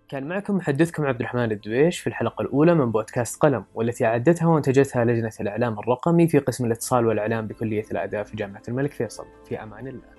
كان 0.10 0.28
معكم 0.28 0.56
محدثكم 0.56 1.06
عبد 1.06 1.20
الرحمن 1.20 1.52
الدويش 1.52 2.00
في 2.00 2.08
الحلقة 2.08 2.42
الأولى 2.42 2.76
من 2.76 2.92
بودكاست 2.92 3.42
قلم 3.42 3.66
والتي 3.76 4.06
أعدتها 4.06 4.48
وانتجتها 4.48 5.06
لجنة 5.06 5.32
الإعلام 5.40 5.80
الرقمي 5.80 6.28
في 6.28 6.40
قسم 6.40 6.66
الاتصال 6.66 7.06
والإعلام 7.06 7.48
بكلية 7.48 7.86
الآداب 7.92 8.26
في 8.26 8.38
جامعة 8.38 8.62
الملك 8.68 8.92
فيصل. 8.92 9.26
في 9.46 9.64
أمان 9.64 9.88
الله. 9.88 10.17